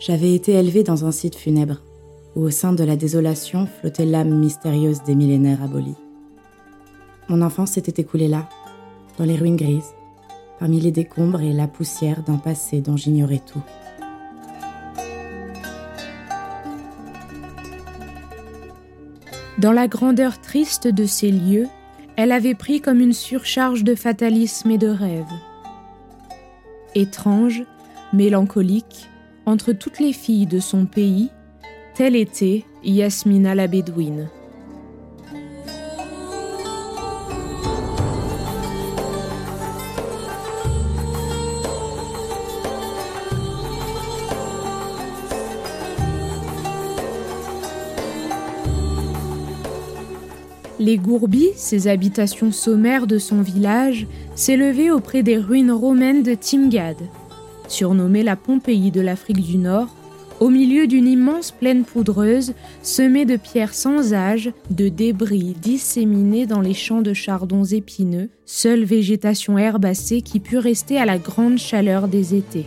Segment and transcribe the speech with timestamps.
[0.00, 1.82] J'avais été élevée dans un site funèbre,
[2.34, 5.94] où au sein de la désolation flottait l'âme mystérieuse des millénaires abolis.
[7.28, 8.48] Mon enfance s'était écoulée là,
[9.18, 9.94] dans les ruines grises,
[10.58, 13.62] parmi les décombres et la poussière d'un passé dont j'ignorais tout.
[19.58, 21.68] Dans la grandeur triste de ces lieux,
[22.16, 25.28] elle avait pris comme une surcharge de fatalisme et de rêve.
[26.94, 27.64] Étrange,
[28.14, 29.10] mélancolique,
[29.46, 31.30] entre toutes les filles de son pays,
[31.94, 34.28] telle était Yasmina la Bédouine.
[50.80, 56.96] Les Gourbis, ces habitations sommaires de son village, s'élevaient auprès des ruines romaines de Timgad,
[57.70, 59.88] surnommée la Pompéi de l'Afrique du Nord,
[60.40, 66.60] au milieu d'une immense plaine poudreuse semée de pierres sans âge, de débris disséminés dans
[66.60, 72.08] les champs de chardons épineux, seule végétation herbacée qui put rester à la grande chaleur
[72.08, 72.66] des étés.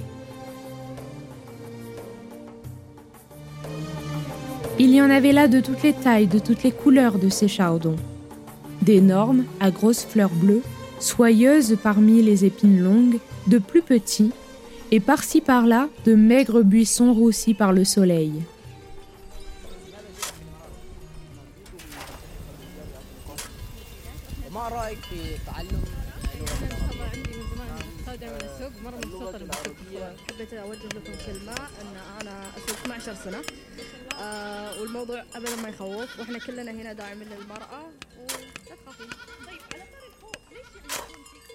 [4.80, 7.48] Il y en avait là de toutes les tailles, de toutes les couleurs de ces
[7.48, 7.96] chardons.
[8.82, 10.64] D'énormes, à grosses fleurs bleues,
[11.00, 14.32] soyeuses parmi les épines longues, de plus petits,
[14.94, 18.32] et par-ci par-là de maigres buissons roussis par le soleil.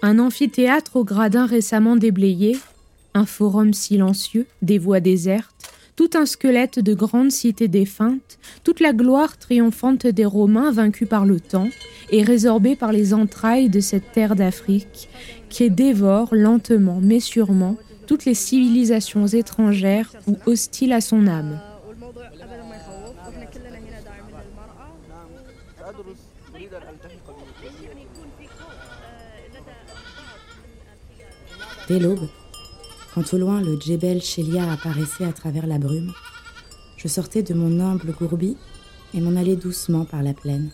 [0.01, 2.57] Un amphithéâtre au gradin récemment déblayé
[3.13, 8.93] un forum silencieux, des voies désertes, tout un squelette de grandes cités défuntes, toute la
[8.93, 11.67] gloire triomphante des Romains vaincus par le temps
[12.09, 15.09] et résorbés par les entrailles de cette terre d'Afrique
[15.49, 17.75] qui dévore lentement mais sûrement
[18.07, 21.59] toutes les civilisations étrangères ou hostiles à son âme.
[31.87, 32.29] Dès l'aube,
[33.13, 36.13] quand au loin le Djebel Shelia apparaissait à travers la brume,
[36.97, 38.55] je sortais de mon humble gourbi
[39.13, 40.69] et m'en allais doucement par la plaine,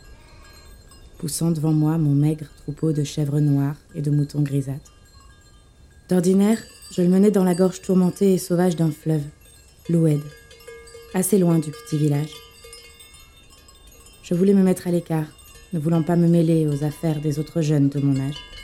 [1.17, 4.93] poussant devant moi mon maigre troupeau de chèvres noires et de moutons grisâtres.
[6.09, 6.59] D'ordinaire,
[6.91, 9.23] je le menais dans la gorge tourmentée et sauvage d'un fleuve,
[9.89, 10.21] l'Oued,
[11.13, 12.33] assez loin du petit village.
[14.23, 15.27] Je voulais me mettre à l'écart,
[15.73, 18.54] ne voulant pas me mêler aux affaires des autres jeunes de mon âge.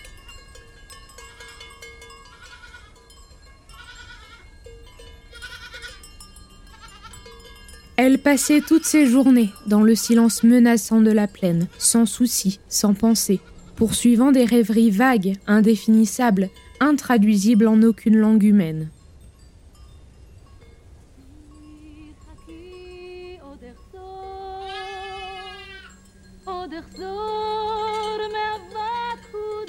[8.04, 12.96] Elle passait toutes ses journées dans le silence menaçant de la plaine, sans souci, sans
[12.96, 13.40] pensée,
[13.76, 16.50] poursuivant des rêveries vagues, indéfinissables,
[16.80, 18.90] intraduisibles en aucune langue humaine.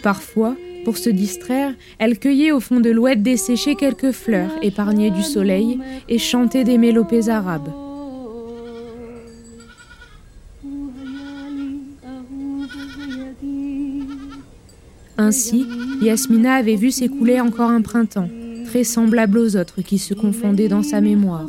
[0.03, 5.23] Parfois, Pour se distraire, elle cueillait au fond de l'ouette desséchée quelques fleurs épargnées du
[5.23, 7.82] soleil et chantait des mélopées arabes.
[15.19, 15.67] Ainsi,
[16.01, 18.29] Yasmina avait vu s'écouler encore un printemps,
[18.67, 21.47] très semblable aux autres qui se confondaient dans sa mémoire.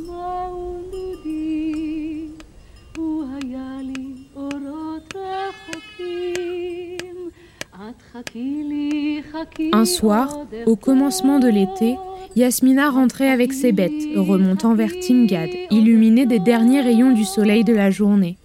[9.72, 11.98] Un soir, au commencement de l'été,
[12.36, 17.74] Yasmina rentrait avec ses bêtes, remontant vers Timgad, illuminée des derniers rayons du soleil de
[17.74, 18.38] la journée.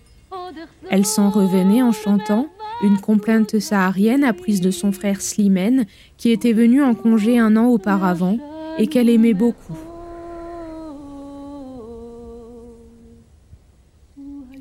[0.91, 2.49] Elle s'en revenait en chantant
[2.83, 5.87] une complainte saharienne apprise de son frère Slimane,
[6.17, 8.39] qui était venu en congé un an auparavant
[8.79, 9.77] et qu'elle aimait beaucoup.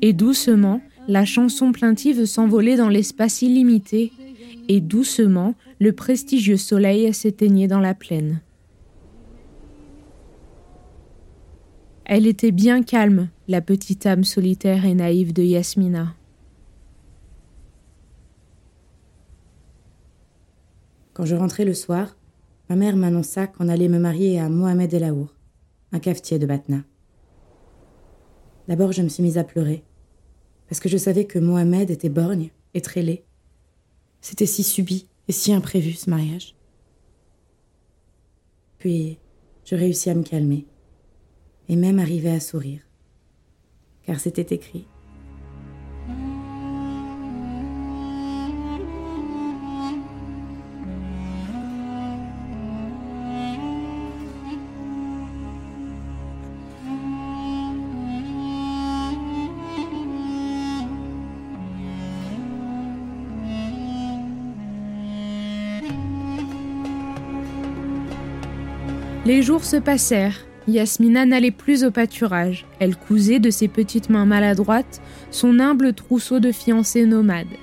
[0.02, 4.12] Et doucement, la chanson plaintive s'envolait dans l'espace illimité,
[4.68, 8.40] et doucement, le prestigieux soleil s'éteignait dans la plaine.
[12.04, 16.14] Elle était bien calme, la petite âme solitaire et naïve de Yasmina.
[21.18, 22.16] Quand je rentrais le soir,
[22.68, 25.34] ma mère m'annonça qu'on allait me marier à Mohamed El Aour,
[25.90, 26.84] un cafetier de Batna.
[28.68, 29.82] D'abord, je me suis mise à pleurer,
[30.68, 33.24] parce que je savais que Mohamed était borgne et très laid.
[34.20, 36.54] C'était si subit et si imprévu ce mariage.
[38.78, 39.18] Puis,
[39.64, 40.68] je réussis à me calmer
[41.68, 42.82] et même arriver à sourire,
[44.04, 44.86] car c'était écrit.
[69.28, 70.46] Les jours se passèrent.
[70.68, 72.64] Yasmina n'allait plus au pâturage.
[72.78, 77.58] Elle cousait de ses petites mains maladroites son humble trousseau de fiancés nomades.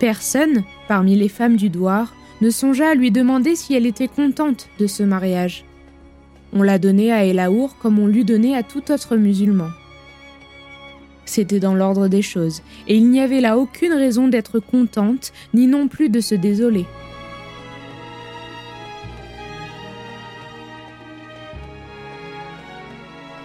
[0.00, 4.68] Personne, parmi les femmes du Douar, ne songea à lui demander si elle était contente
[4.80, 5.64] de ce mariage.
[6.52, 9.68] On l'a donné à Elaour comme on l'eût donné à tout autre musulman.
[11.26, 15.68] C'était dans l'ordre des choses, et il n'y avait là aucune raison d'être contente, ni
[15.68, 16.86] non plus de se désoler.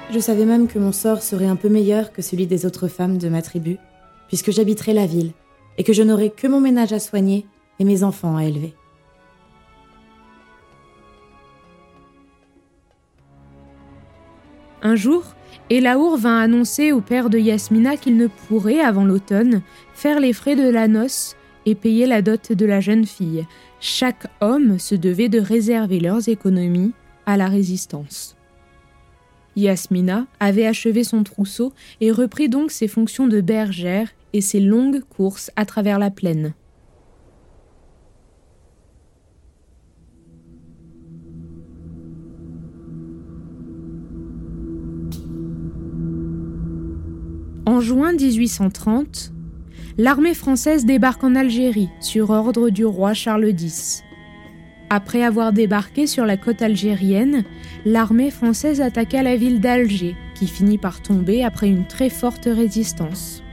[0.10, 3.18] Je savais même que mon sort serait un peu meilleur que celui des autres femmes
[3.18, 3.78] de ma tribu,
[4.30, 5.34] puisque j'habiterais la ville
[5.78, 7.46] et que je n'aurais que mon ménage à soigner
[7.80, 8.74] et mes enfants à élever.
[14.82, 15.24] Un jour,
[15.70, 19.62] Elaour vint annoncer au père de Yasmina qu'il ne pourrait, avant l'automne,
[19.94, 23.46] faire les frais de la noce et payer la dot de la jeune fille.
[23.82, 26.94] Chaque homme se devait de réserver leurs économies
[27.26, 28.37] à la résistance.
[29.58, 35.02] Yasmina avait achevé son trousseau et reprit donc ses fonctions de bergère et ses longues
[35.02, 36.54] courses à travers la plaine.
[47.66, 49.34] En juin 1830,
[49.98, 54.04] l'armée française débarque en Algérie sur ordre du roi Charles X.
[54.90, 57.44] Après avoir débarqué sur la côte algérienne,
[57.86, 63.44] l'armée française attaqua la ville d'Alger, qui finit par tomber après une très forte résistance.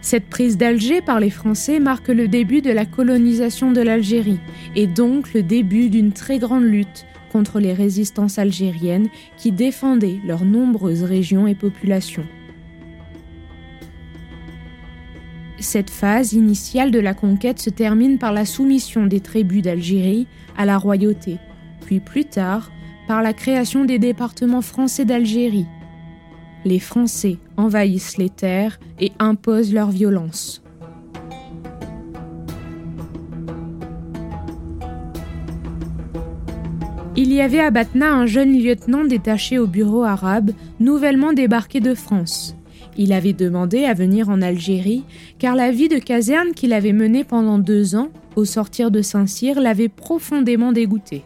[0.00, 4.40] Cette prise d'Alger par les Français marque le début de la colonisation de l'Algérie
[4.74, 10.44] et donc le début d'une très grande lutte contre les résistances algériennes qui défendaient leurs
[10.44, 12.26] nombreuses régions et populations.
[15.60, 20.26] Cette phase initiale de la conquête se termine par la soumission des tribus d'Algérie
[20.56, 21.36] à la royauté,
[21.84, 22.70] puis plus tard
[23.06, 25.66] par la création des départements français d'Algérie.
[26.64, 30.62] Les Français envahissent les terres et imposent leur violence.
[37.16, 41.94] Il y avait à Batna un jeune lieutenant détaché au bureau arabe, nouvellement débarqué de
[41.94, 42.56] France.
[42.96, 45.04] Il avait demandé à venir en Algérie
[45.38, 49.60] car la vie de caserne qu'il avait menée pendant deux ans au sortir de Saint-Cyr
[49.60, 51.22] l'avait profondément dégoûté.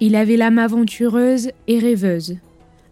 [0.00, 2.36] Il avait l'âme aventureuse et rêveuse.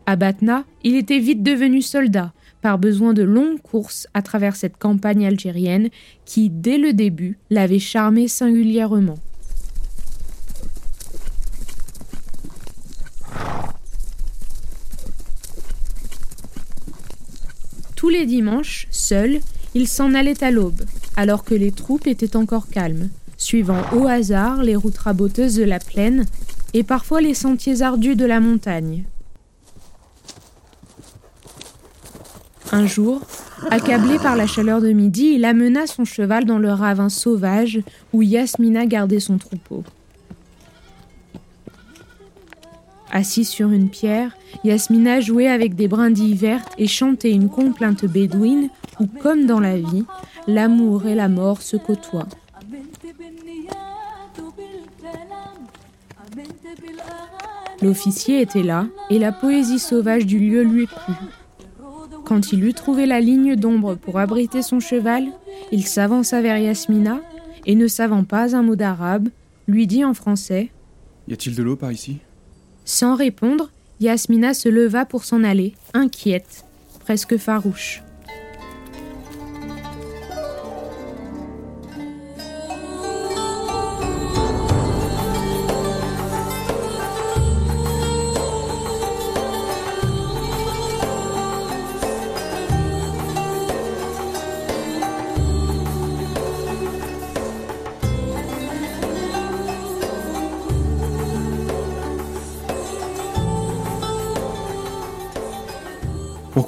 [0.07, 4.77] À Batna, il était vite devenu soldat, par besoin de longues courses à travers cette
[4.77, 5.89] campagne algérienne
[6.25, 9.19] qui, dès le début, l'avait charmé singulièrement.
[18.11, 19.39] Tous les dimanches, seul,
[19.73, 20.83] il s'en allait à l'aube,
[21.17, 25.79] alors que les troupes étaient encore calmes, suivant au hasard les routes raboteuses de la
[25.79, 26.27] plaine
[26.75, 29.05] et parfois les sentiers ardus de la montagne.
[32.73, 33.21] Un jour,
[33.71, 37.79] accablé par la chaleur de midi, il amena son cheval dans le ravin sauvage
[38.13, 39.85] où Yasmina gardait son troupeau.
[43.11, 48.69] Assis sur une pierre, Yasmina jouait avec des brindilles vertes et chantait une complainte bédouine
[49.01, 50.05] où, comme dans la vie,
[50.47, 52.29] l'amour et la mort se côtoient.
[57.83, 61.15] L'officier était là et la poésie sauvage du lieu lui plut.
[62.25, 65.25] Quand il eut trouvé la ligne d'ombre pour abriter son cheval,
[65.73, 67.21] il s'avança vers Yasmina
[67.67, 69.29] et, ne savant pas un mot d'arabe,
[69.67, 70.71] lui dit en français
[71.27, 72.19] Y a-t-il de l'eau par ici?
[72.93, 73.71] Sans répondre,
[74.01, 76.65] Yasmina se leva pour s'en aller, inquiète,
[76.99, 78.03] presque farouche.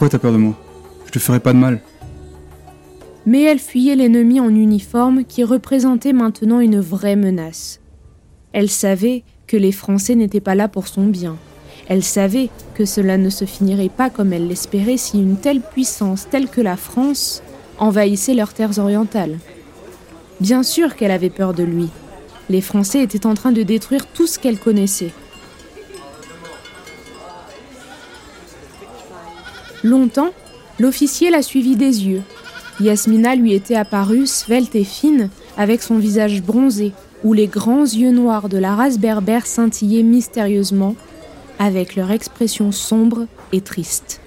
[0.02, 0.58] Pourquoi t'as peur de moi
[1.06, 1.80] Je te ferai pas de mal.
[3.24, 7.78] Mais elle fuyait l'ennemi en uniforme qui représentait maintenant une vraie menace.
[8.52, 11.36] Elle savait que les Français n'étaient pas là pour son bien.
[11.86, 16.28] Elle savait que cela ne se finirait pas comme elle l'espérait si une telle puissance
[16.28, 17.40] telle que la France
[17.78, 19.38] envahissait leurs terres orientales.
[20.40, 21.90] Bien sûr qu'elle avait peur de lui.
[22.50, 25.12] Les Français étaient en train de détruire tout ce qu'elle connaissait.
[29.82, 30.30] Longtemps,
[30.78, 32.22] l'officier la suivit des yeux.
[32.80, 36.92] Yasmina lui était apparue svelte et fine, avec son visage bronzé,
[37.24, 40.94] où les grands yeux noirs de la race berbère scintillaient mystérieusement,
[41.58, 44.20] avec leur expression sombre et triste.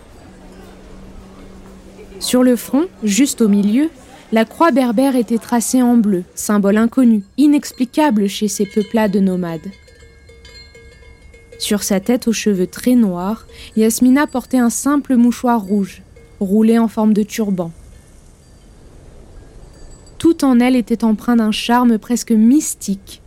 [2.19, 3.89] Sur le front, juste au milieu,
[4.31, 9.69] la croix berbère était tracée en bleu, symbole inconnu, inexplicable chez ces peuplades nomades.
[11.57, 16.01] Sur sa tête aux cheveux très noirs, Yasmina portait un simple mouchoir rouge,
[16.39, 17.71] roulé en forme de turban.
[20.17, 23.21] Tout en elle était empreint d'un charme presque mystique,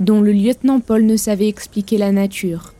[0.00, 2.74] dont le lieutenant Paul ne savait expliquer la nature.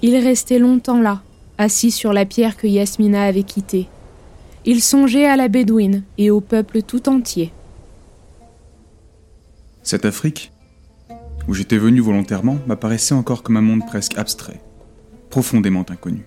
[0.00, 1.22] Il restait longtemps là,
[1.58, 3.88] assis sur la pierre que Yasmina avait quittée.
[4.64, 7.52] Il songeait à la Bédouine et au peuple tout entier.
[9.82, 10.51] Cette Afrique,
[11.48, 14.60] où j'étais venu volontairement, m'apparaissait encore comme un monde presque abstrait,
[15.30, 16.26] profondément inconnu.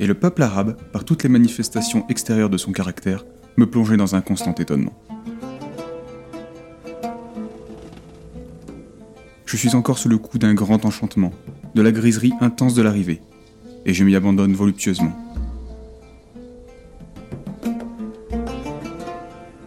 [0.00, 3.24] Et le peuple arabe, par toutes les manifestations extérieures de son caractère,
[3.56, 4.92] me plongeait dans un constant étonnement.
[9.46, 11.32] Je suis encore sous le coup d'un grand enchantement,
[11.74, 13.22] de la griserie intense de l'arrivée,
[13.86, 15.12] et je m'y abandonne voluptueusement.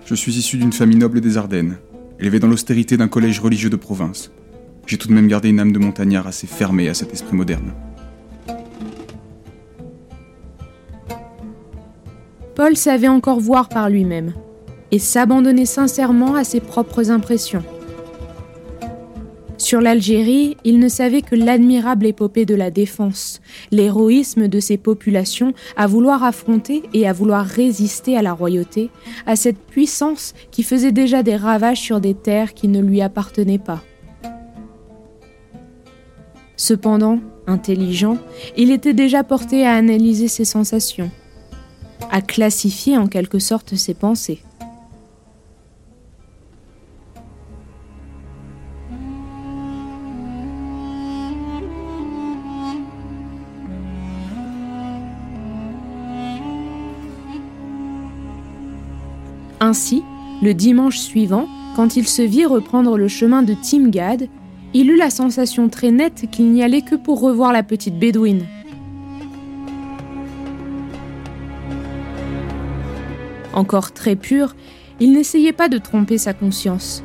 [0.05, 1.77] Je suis issu d'une famille noble des Ardennes,
[2.19, 4.31] Élevé dans l'austérité d'un collège religieux de province,
[4.87, 7.73] j'ai tout de même gardé une âme de montagnard assez fermée à cet esprit moderne.
[12.55, 14.33] Paul savait encore voir par lui-même
[14.89, 17.63] et s'abandonnait sincèrement à ses propres impressions.
[19.57, 25.53] Sur l'Algérie, il ne savait que l'admirable épopée de la défense, l'héroïsme de ces populations
[25.75, 28.91] à vouloir affronter et à vouloir résister à la royauté,
[29.25, 33.57] à cette puissance qui faisait déjà des ravages sur des terres qui ne lui appartenaient
[33.57, 33.81] pas.
[36.55, 38.17] Cependant, intelligent,
[38.57, 41.09] il était déjà porté à analyser ses sensations,
[42.11, 44.39] à classifier en quelque sorte ses pensées.
[59.67, 60.01] Ainsi,
[60.41, 61.45] le dimanche suivant,
[61.75, 64.29] quand il se vit reprendre le chemin de Timgad,
[64.73, 68.45] il eut la sensation très nette qu'il n'y allait que pour revoir la petite bédouine.
[73.51, 74.55] Encore très pur,
[75.01, 77.03] il n'essayait pas de tromper sa conscience.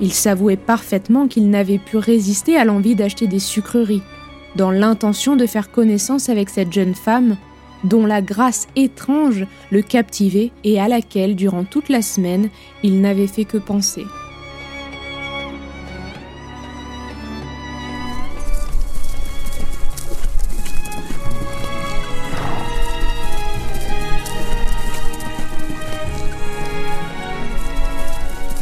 [0.00, 4.02] Il s'avouait parfaitement qu'il n'avait pu résister à l'envie d'acheter des sucreries,
[4.56, 7.36] dans l'intention de faire connaissance avec cette jeune femme
[7.84, 12.50] dont la grâce étrange le captivait et à laquelle, durant toute la semaine,
[12.82, 14.04] il n'avait fait que penser.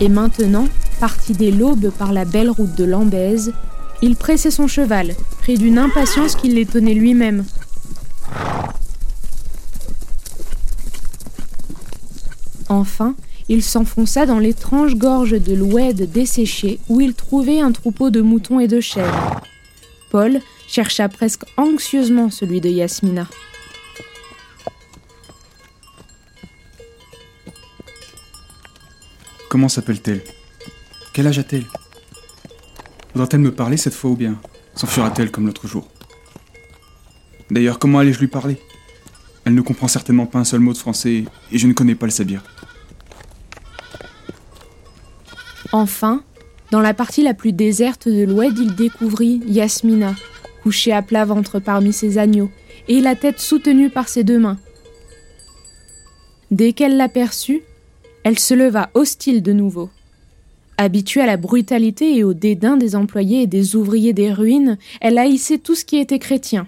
[0.00, 0.68] Et maintenant,
[1.00, 3.52] parti dès l'aube par la belle route de Lambèze,
[4.00, 7.44] il pressait son cheval, pris d'une impatience qui l'étonnait lui-même.
[12.68, 13.14] Enfin,
[13.48, 18.60] il s'enfonça dans l'étrange gorge de l'Oued desséchée où il trouvait un troupeau de moutons
[18.60, 19.40] et de chèvres.
[20.10, 23.26] Paul chercha presque anxieusement celui de Yasmina.
[29.48, 30.22] Comment s'appelle-t-elle?
[31.14, 31.64] Quel âge a-t-elle?
[33.14, 34.38] Voudra-t-elle me parler cette fois ou bien?
[34.75, 35.88] S'enfuira-t-elle comme l'autre jour?
[37.50, 38.58] D'ailleurs, comment allais-je lui parler?
[39.46, 42.04] Elle ne comprend certainement pas un seul mot de français et je ne connais pas
[42.04, 42.42] le sabir.
[45.72, 46.22] Enfin,
[46.70, 50.14] dans la partie la plus déserte de l'Oued, il découvrit Yasmina,
[50.62, 52.50] couchée à plat ventre parmi ses agneaux,
[52.88, 54.58] et la tête soutenue par ses deux mains.
[56.50, 57.62] Dès qu'elle l'aperçut,
[58.25, 59.90] elle se leva hostile de nouveau.
[60.78, 65.18] Habituée à la brutalité et au dédain des employés et des ouvriers des ruines, elle
[65.18, 66.66] haïssait tout ce qui était chrétien.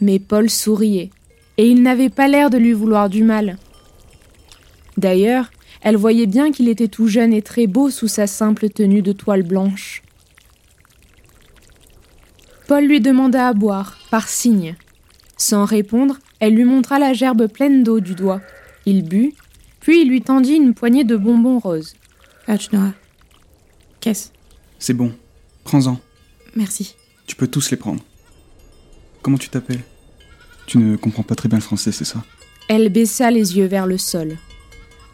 [0.00, 1.10] Mais Paul souriait,
[1.56, 3.56] et il n'avait pas l'air de lui vouloir du mal.
[4.96, 5.50] D'ailleurs,
[5.82, 9.12] elle voyait bien qu'il était tout jeune et très beau sous sa simple tenue de
[9.12, 10.02] toile blanche.
[12.68, 14.76] Paul lui demanda à boire, par signe.
[15.36, 18.40] Sans répondre, elle lui montra la gerbe pleine d'eau du doigt.
[18.86, 19.34] Il but,
[19.80, 21.94] puis il lui tendit une poignée de bonbons roses.
[22.46, 22.92] Ajnoa.
[24.00, 24.28] Qu'est-ce?
[24.78, 25.12] C'est bon,
[25.64, 25.98] prends-en.
[26.54, 26.94] Merci.
[27.26, 28.02] Tu peux tous les prendre.
[29.20, 29.82] Comment tu t'appelles?
[30.66, 32.24] Tu ne comprends pas très bien le français, c'est ça?
[32.68, 34.38] Elle baissa les yeux vers le sol.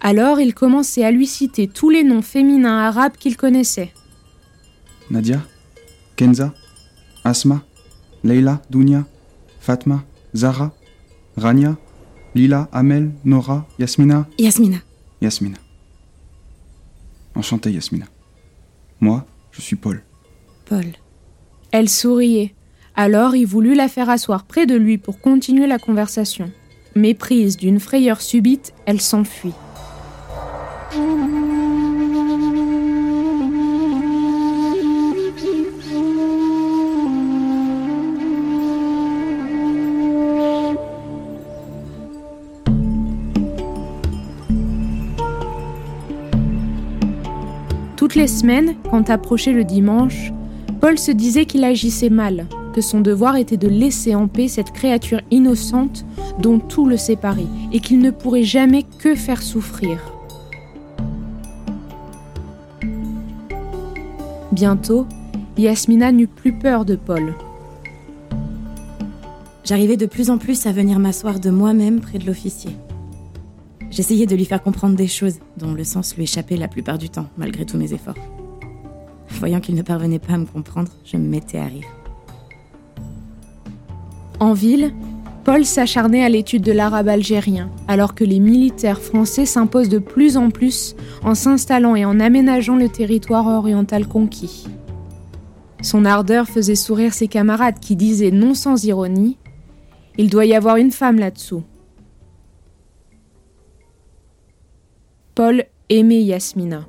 [0.00, 3.92] Alors il commençait à lui citer tous les noms féminins arabes qu'il connaissait.
[5.10, 5.40] Nadia
[6.16, 6.54] Kenza
[7.24, 7.62] Asma
[8.22, 9.06] Leila Dounia
[9.60, 10.72] Fatma Zara
[11.36, 11.76] Rania
[12.34, 14.78] Lila Amel Nora Yasmina Yasmina.
[15.20, 15.56] Yasmina.
[17.34, 18.06] Enchanté Yasmina.
[19.00, 20.02] Moi, je suis Paul.
[20.64, 20.86] Paul.
[21.70, 22.54] Elle souriait.
[22.94, 26.50] Alors il voulut la faire asseoir près de lui pour continuer la conversation.
[26.94, 29.54] Méprise d'une frayeur subite, elle s'enfuit.
[30.88, 30.96] Toutes
[48.14, 50.32] les semaines, quand approchait le dimanche,
[50.80, 54.72] Paul se disait qu'il agissait mal, que son devoir était de laisser en paix cette
[54.72, 56.06] créature innocente
[56.38, 60.17] dont tout le séparait et qu'il ne pourrait jamais que faire souffrir.
[64.58, 65.06] Bientôt,
[65.56, 67.32] Yasmina n'eut plus peur de Paul.
[69.62, 72.72] J'arrivais de plus en plus à venir m'asseoir de moi-même près de l'officier.
[73.88, 77.08] J'essayais de lui faire comprendre des choses dont le sens lui échappait la plupart du
[77.08, 78.16] temps, malgré tous mes efforts.
[79.28, 81.86] Voyant qu'il ne parvenait pas à me comprendre, je me mettais à rire.
[84.40, 84.92] En ville,
[85.48, 90.36] Paul s'acharnait à l'étude de l'arabe algérien, alors que les militaires français s'imposent de plus
[90.36, 94.66] en plus en s'installant et en aménageant le territoire oriental conquis.
[95.80, 99.38] Son ardeur faisait sourire ses camarades qui disaient non sans ironie
[100.18, 101.62] Il doit y avoir une femme là-dessous.
[105.34, 106.86] Paul aimait Yasmina.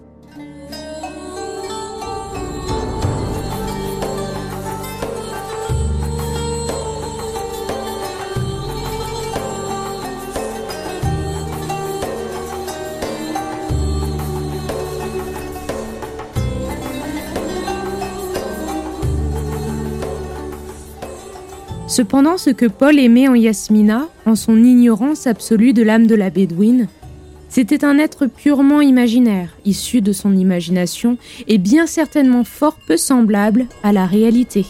[22.00, 26.30] Cependant, ce que Paul aimait en Yasmina, en son ignorance absolue de l'âme de la
[26.30, 26.88] Bédouine,
[27.50, 31.18] c'était un être purement imaginaire, issu de son imagination
[31.50, 34.66] et bien certainement fort peu semblable à la réalité.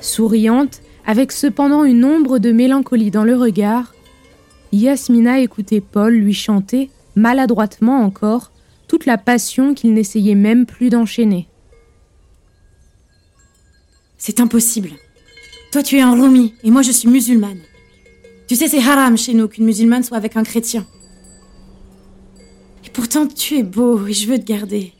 [0.00, 3.92] Souriante, avec cependant une ombre de mélancolie dans le regard,
[4.72, 8.50] Yasmina écoutait Paul lui chanter, maladroitement encore,
[8.88, 11.48] toute la passion qu'il n'essayait même plus d'enchaîner.
[14.18, 14.90] C'est impossible.
[15.72, 17.60] Toi, tu es un Roumi et moi, je suis musulmane.
[18.48, 20.86] Tu sais, c'est haram chez nous qu'une musulmane soit avec un chrétien.
[22.84, 24.92] Et pourtant, tu es beau et je veux te garder.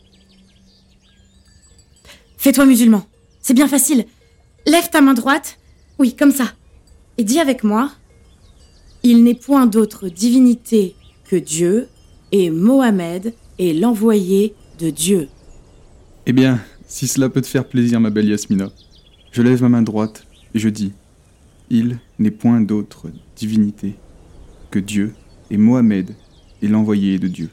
[2.36, 3.06] Fais-toi musulman.
[3.40, 4.06] C'est bien facile.
[4.66, 5.58] Lève ta main droite.
[5.98, 6.52] Oui, comme ça.
[7.18, 7.90] Et dis avec moi.
[9.08, 10.96] Il n'est point d'autre divinité
[11.28, 11.86] que Dieu,
[12.32, 15.28] et Mohammed est l'envoyé de Dieu.
[16.26, 18.72] Eh bien, si cela peut te faire plaisir, ma belle Yasmina,
[19.30, 20.90] Je lève ma main droite et je dis
[21.70, 23.94] Il n'est point d'autre divinité
[24.72, 25.14] que Dieu
[25.52, 26.10] et Mohamed
[26.60, 27.48] est l'envoyé de Dieu.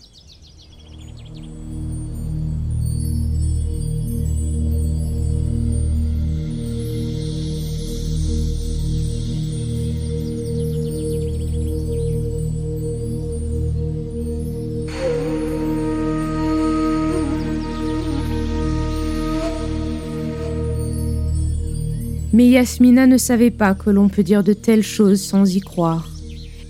[22.34, 26.10] Mais Yasmina ne savait pas que l'on peut dire de telles choses sans y croire.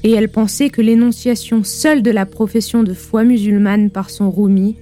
[0.03, 4.75] Et elle pensait que l'énonciation seule de la profession de foi musulmane par son Rumi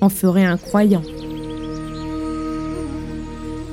[0.00, 1.02] en ferait un croyant.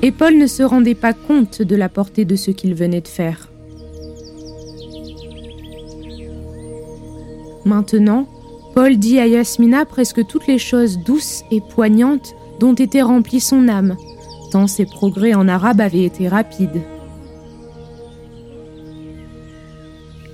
[0.02, 3.08] Et Paul ne se rendait pas compte de la portée de ce qu'il venait de
[3.08, 3.48] faire.
[7.64, 8.28] Maintenant,
[8.74, 13.68] Paul dit à Yasmina presque toutes les choses douces et poignantes dont était remplie son
[13.68, 13.96] âme,
[14.66, 16.82] ses progrès en arabe avaient été rapides.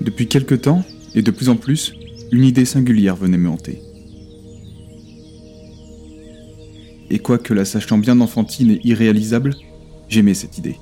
[0.00, 0.82] Depuis quelque temps,
[1.14, 1.94] et de plus en plus,
[2.30, 3.80] une idée singulière venait me hanter.
[7.10, 9.54] Et quoique la sachant bien enfantine et irréalisable,
[10.08, 10.76] j'aimais cette idée.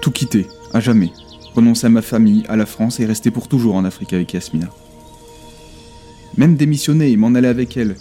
[0.00, 1.10] Tout quitter, à jamais,
[1.54, 4.68] renoncer à ma famille, à la France et rester pour toujours en Afrique avec Yasmina.
[6.36, 7.96] Même démissionner et m'en aller avec elle,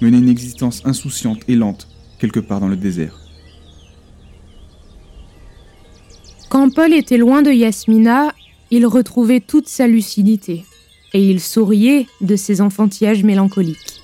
[0.00, 3.18] mener une existence insouciante et lente quelque part dans le désert.
[6.48, 8.32] Quand Paul était loin de Yasmina,
[8.70, 10.64] il retrouvait toute sa lucidité
[11.12, 14.00] et il souriait de ses enfantillages mélancoliques.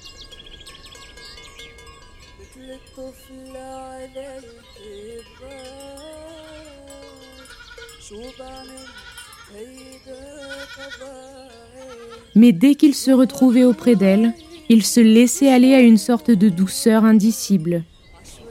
[12.34, 14.32] Mais dès qu'il se retrouvait auprès d'elle,
[14.72, 17.84] il se laissait aller à une sorte de douceur indicible.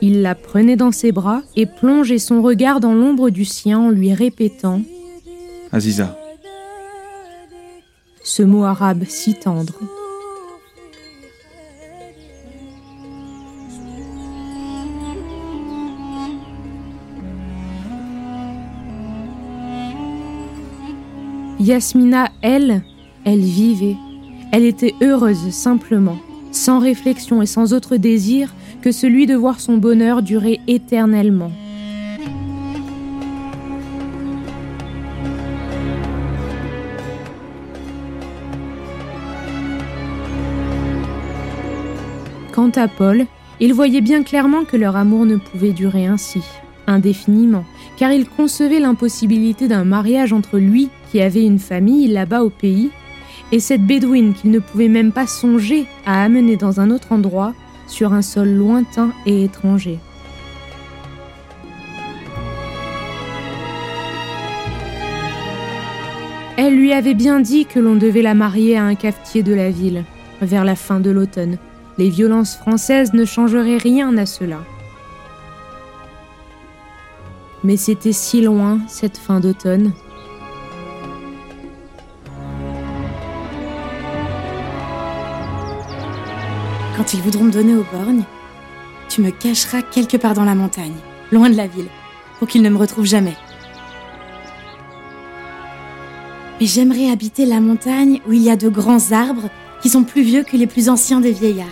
[0.01, 3.89] Il la prenait dans ses bras et plongeait son regard dans l'ombre du sien en
[3.89, 4.83] lui répétant
[5.71, 6.15] Aziza.
[8.23, 9.73] Ce mot arabe si tendre.
[21.59, 22.83] Yasmina, elle,
[23.25, 23.95] elle vivait.
[24.51, 26.17] Elle était heureuse simplement,
[26.51, 31.51] sans réflexion et sans autre désir que celui de voir son bonheur durer éternellement.
[42.51, 43.25] Quant à Paul,
[43.61, 46.41] il voyait bien clairement que leur amour ne pouvait durer ainsi,
[46.87, 47.63] indéfiniment,
[47.95, 52.89] car il concevait l'impossibilité d'un mariage entre lui, qui avait une famille là-bas au pays,
[53.51, 57.53] et cette bédouine qu'il ne pouvait même pas songer à amener dans un autre endroit,
[57.87, 59.99] sur un sol lointain et étranger.
[66.57, 69.71] Elle lui avait bien dit que l'on devait la marier à un cafetier de la
[69.71, 70.05] ville,
[70.41, 71.57] vers la fin de l'automne.
[71.97, 74.59] Les violences françaises ne changeraient rien à cela.
[77.63, 79.91] Mais c'était si loin, cette fin d'automne.
[86.97, 88.25] Quand ils voudront me donner aux borgnes,
[89.09, 90.95] tu me cacheras quelque part dans la montagne,
[91.31, 91.87] loin de la ville,
[92.37, 93.35] pour qu'ils ne me retrouvent jamais.
[96.59, 99.49] Mais j'aimerais habiter la montagne où il y a de grands arbres
[99.81, 101.67] qui sont plus vieux que les plus anciens des vieillards.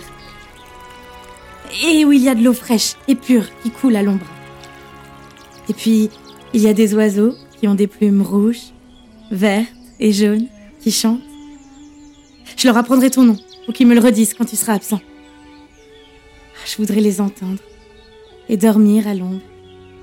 [1.84, 4.26] Et où il y a de l'eau fraîche et pure qui coule à l'ombre.
[5.68, 6.10] Et puis,
[6.52, 8.72] il y a des oiseaux qui ont des plumes rouges,
[9.30, 9.68] vertes
[10.00, 10.48] et jaunes
[10.80, 11.20] qui chantent.
[12.56, 15.00] Je leur apprendrai ton nom pour qu'ils me le redisent quand tu seras absent.
[16.66, 17.62] Je voudrais les entendre
[18.48, 19.40] et dormir à l'ombre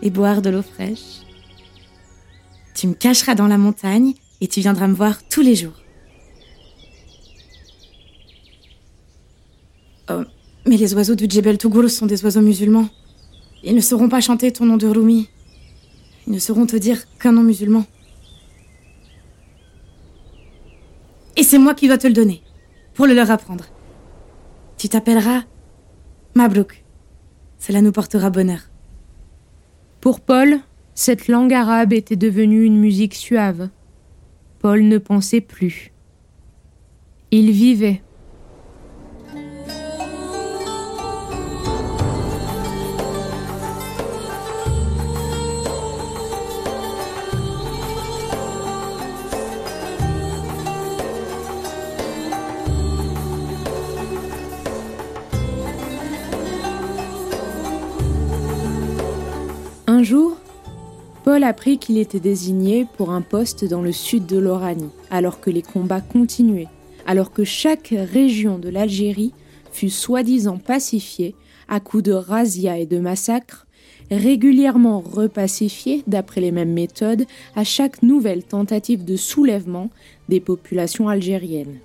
[0.01, 1.21] et boire de l'eau fraîche.
[2.73, 5.81] Tu me cacheras dans la montagne et tu viendras me voir tous les jours.
[10.09, 10.23] Oh,
[10.65, 12.87] mais les oiseaux du Djebel Tougoul sont des oiseaux musulmans.
[13.63, 15.29] Ils ne sauront pas chanter ton nom de Rumi.
[16.27, 17.85] Ils ne sauront te dire qu'un nom musulman.
[21.35, 22.41] Et c'est moi qui dois te le donner,
[22.93, 23.65] pour le leur apprendre.
[24.77, 25.43] Tu t'appelleras
[26.37, 26.83] Mabrouk.
[27.57, 28.69] Cela nous portera bonheur.
[30.01, 30.59] Pour Paul,
[30.93, 33.69] cette langue arabe était devenue une musique suave.
[34.59, 35.91] Paul ne pensait plus.
[37.31, 38.03] Il vivait.
[59.97, 60.37] Un jour,
[61.23, 65.49] Paul apprit qu'il était désigné pour un poste dans le sud de l'Oranie, alors que
[65.49, 66.67] les combats continuaient,
[67.07, 69.33] alors que chaque région de l'Algérie
[69.71, 71.33] fut soi-disant pacifiée
[71.67, 73.65] à coups de razzias et de massacres,
[74.11, 79.89] régulièrement repacifiée d'après les mêmes méthodes à chaque nouvelle tentative de soulèvement
[80.29, 81.79] des populations algériennes.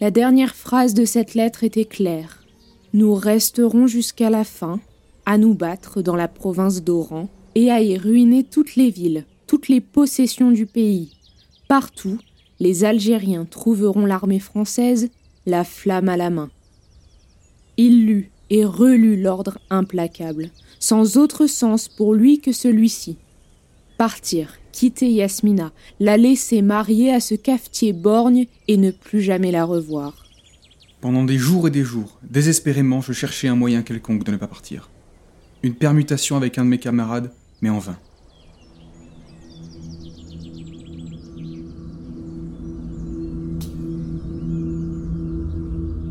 [0.00, 2.42] La dernière phrase de cette lettre était claire.
[2.94, 4.80] Nous resterons jusqu'à la fin,
[5.26, 9.68] à nous battre dans la province d'Oran et à y ruiner toutes les villes, toutes
[9.68, 11.16] les possessions du pays.
[11.68, 12.18] Partout,
[12.60, 15.10] les Algériens trouveront l'armée française
[15.46, 16.50] la flamme à la main.
[17.76, 23.16] Il lut et relut l'ordre implacable, sans autre sens pour lui que celui-ci.
[23.98, 29.64] Partir, quitter Yasmina, la laisser marier à ce cafetier borgne et ne plus jamais la
[29.64, 30.26] revoir.
[31.00, 34.46] Pendant des jours et des jours, désespérément, je cherchais un moyen quelconque de ne pas
[34.46, 34.88] partir.
[35.62, 37.96] Une permutation avec un de mes camarades, mais en vain.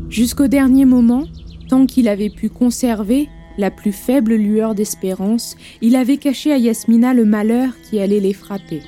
[0.08, 1.24] Jusqu'au dernier moment,
[1.68, 7.14] tant qu'il avait pu conserver la plus faible lueur d'espérance, il avait caché à Yasmina
[7.14, 8.82] le malheur qui allait les frapper.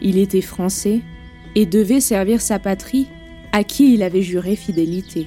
[0.00, 1.00] Il était français
[1.54, 3.06] et devait servir sa patrie
[3.52, 5.26] à qui il avait juré fidélité.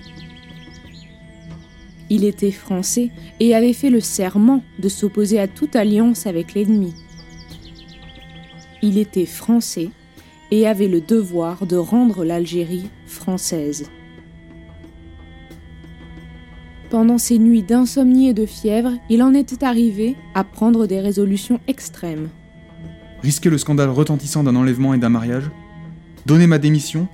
[2.10, 6.94] Il était français et avait fait le serment de s'opposer à toute alliance avec l'ennemi.
[8.82, 9.90] Il était français
[10.52, 13.90] et avait le devoir de rendre l'Algérie française.
[16.92, 21.60] Pendant ces nuits d'insomnie et de fièvre, il en était arrivé à prendre des résolutions
[21.68, 22.30] extrêmes.
[23.24, 25.50] Risquer le scandale retentissant d'un enlèvement et d'un mariage?
[26.28, 27.08] Donner ma démission?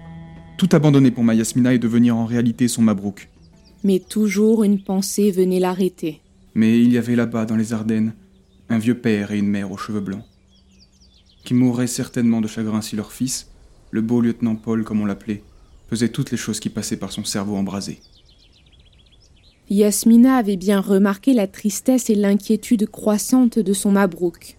[0.57, 3.30] Tout abandonner pour ma Yasmina et devenir en réalité son Mabrouk?
[3.83, 6.21] Mais toujours une pensée venait l'arrêter.
[6.53, 8.13] Mais il y avait là-bas, dans les Ardennes,
[8.69, 10.23] un vieux père et une mère aux cheveux blancs
[11.43, 13.47] qui mourraient certainement de chagrin si leur fils,
[13.91, 15.43] le beau lieutenant Paul comme on l'appelait,
[15.89, 17.99] faisait toutes les choses qui passaient par son cerveau embrasé.
[19.69, 24.57] Yasmina avait bien remarqué la tristesse et l'inquiétude croissante de son Mabrouk.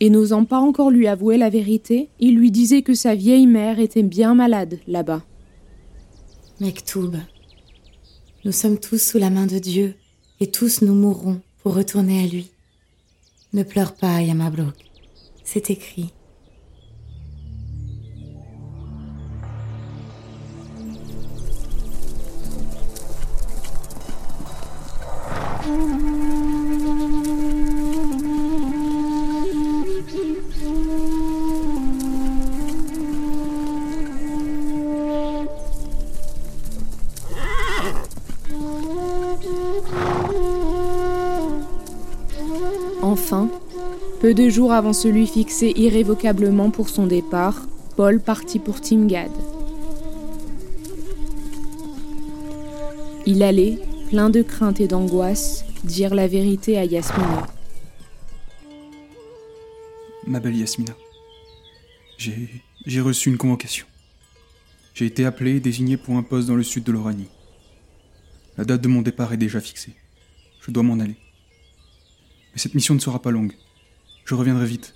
[0.00, 3.78] Et n'osant pas encore lui avouer la vérité, il lui disait que sa vieille mère
[3.78, 5.22] était bien malade là-bas.
[6.60, 7.16] Mektoub,
[8.44, 9.94] nous sommes tous sous la main de Dieu
[10.40, 12.50] et tous nous mourrons pour retourner à lui.
[13.52, 14.74] Ne pleure pas, Yamabrouk.
[15.44, 16.12] C'est écrit.
[44.34, 47.66] Peu de jours avant celui fixé irrévocablement pour son départ,
[47.96, 49.30] Paul partit pour Tingad.
[53.26, 57.46] Il allait, plein de crainte et d'angoisse, dire la vérité à Yasmina.
[60.26, 60.94] Ma belle Yasmina,
[62.16, 63.84] j'ai reçu une convocation.
[64.94, 67.28] J'ai été appelé et désigné pour un poste dans le sud de l'Oranie.
[68.56, 69.92] La date de mon départ est déjà fixée.
[70.62, 71.16] Je dois m'en aller.
[72.54, 73.52] Mais cette mission ne sera pas longue.
[74.24, 74.94] Je reviendrai vite.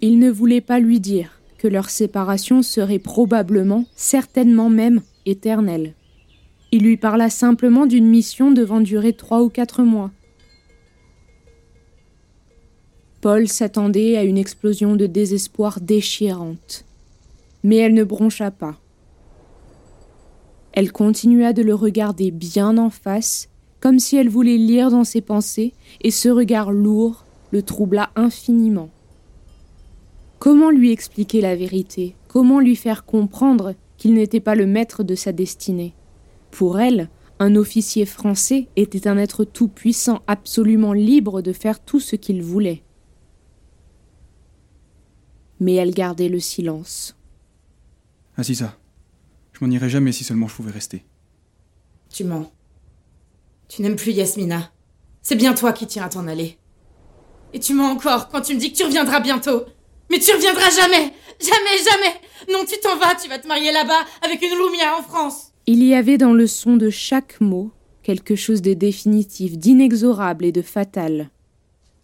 [0.00, 5.94] Il ne voulait pas lui dire que leur séparation serait probablement, certainement même, éternelle.
[6.72, 10.10] Il lui parla simplement d'une mission devant durer trois ou quatre mois.
[13.20, 16.84] Paul s'attendait à une explosion de désespoir déchirante.
[17.62, 18.78] Mais elle ne broncha pas.
[20.72, 23.48] Elle continua de le regarder bien en face,
[23.80, 27.23] comme si elle voulait lire dans ses pensées, et ce regard lourd
[27.54, 28.90] le troubla infiniment.
[30.40, 32.16] Comment lui expliquer la vérité?
[32.26, 35.94] Comment lui faire comprendre qu'il n'était pas le maître de sa destinée?
[36.50, 42.16] Pour elle, un officier français était un être tout-puissant, absolument libre de faire tout ce
[42.16, 42.82] qu'il voulait.
[45.60, 47.16] Mais elle gardait le silence.
[48.36, 48.76] ça.
[49.52, 51.04] je m'en irai jamais si seulement je pouvais rester.
[52.08, 52.50] Tu mens.
[53.68, 54.72] Tu n'aimes plus Yasmina.
[55.22, 56.58] C'est bien toi qui tiens à t'en aller.
[57.54, 59.62] Et tu mens encore quand tu me dis que tu reviendras bientôt.
[60.10, 64.04] Mais tu reviendras jamais Jamais, jamais Non, tu t'en vas, tu vas te marier là-bas
[64.22, 67.70] avec une Lumia en France Il y avait dans le son de chaque mot
[68.02, 71.30] quelque chose de définitif, d'inexorable et de fatal.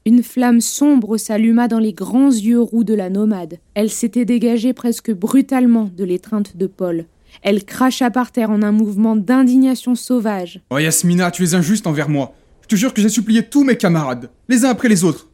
[0.07, 3.59] Une flamme sombre s'alluma dans les grands yeux roux de la nomade.
[3.75, 7.07] Elle s'était dégagée presque brutalement de l'étreinte de Paul.
[7.43, 10.61] Elle cracha par terre en un mouvement d'indignation sauvage.
[10.71, 12.35] Oh Yasmina, tu es injuste envers moi.
[12.63, 15.30] Je te jure que j'ai supplié tous mes camarades, les uns après les autres.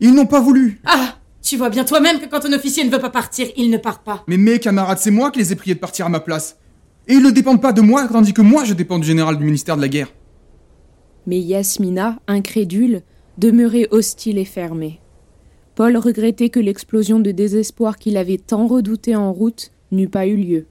[0.00, 0.80] Ils n'ont pas voulu.
[0.84, 3.78] Ah Tu vois bien toi-même que quand un officier ne veut pas partir, il ne
[3.78, 4.24] part pas.
[4.26, 6.56] Mais mes camarades, c'est moi qui les ai priés de partir à ma place.
[7.06, 9.44] Et ils ne dépendent pas de moi, tandis que moi je dépends du général du
[9.44, 10.12] ministère de la Guerre.
[11.26, 13.02] Mais Yasmina, incrédule,
[13.38, 15.00] demeurait hostile et fermée.
[15.74, 20.36] Paul regrettait que l'explosion de désespoir qu'il avait tant redoutée en route n'eût pas eu
[20.36, 20.66] lieu.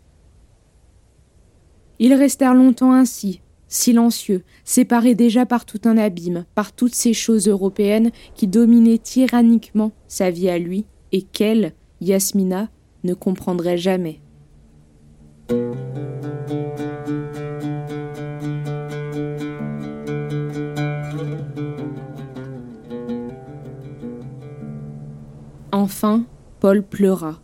[2.00, 7.48] Ils restèrent longtemps ainsi, silencieux, séparés déjà par tout un abîme, par toutes ces choses
[7.48, 12.70] européennes qui dominaient tyranniquement sa vie à lui et qu'elle, Yasmina,
[13.04, 14.20] ne comprendrait jamais.
[25.72, 26.26] Enfin,
[26.60, 27.40] Paul pleura,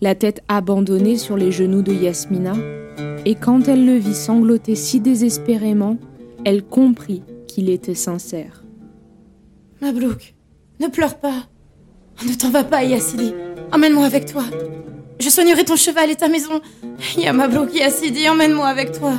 [0.00, 2.54] la tête abandonnée sur les genoux de Yasmina,
[3.26, 5.98] et quand elle le vit sangloter si désespérément,
[6.44, 8.62] elle comprit qu'il était sincère.
[9.82, 10.34] Mabrouk,
[10.80, 11.42] ne pleure pas.
[12.24, 13.34] Ne t'en va pas, Yassidi.
[13.72, 14.44] Emmène-moi avec toi.
[15.18, 16.60] Je soignerai ton cheval et ta maison.
[17.18, 19.14] Ya Mabrouk, Yassidi, emmène-moi avec toi.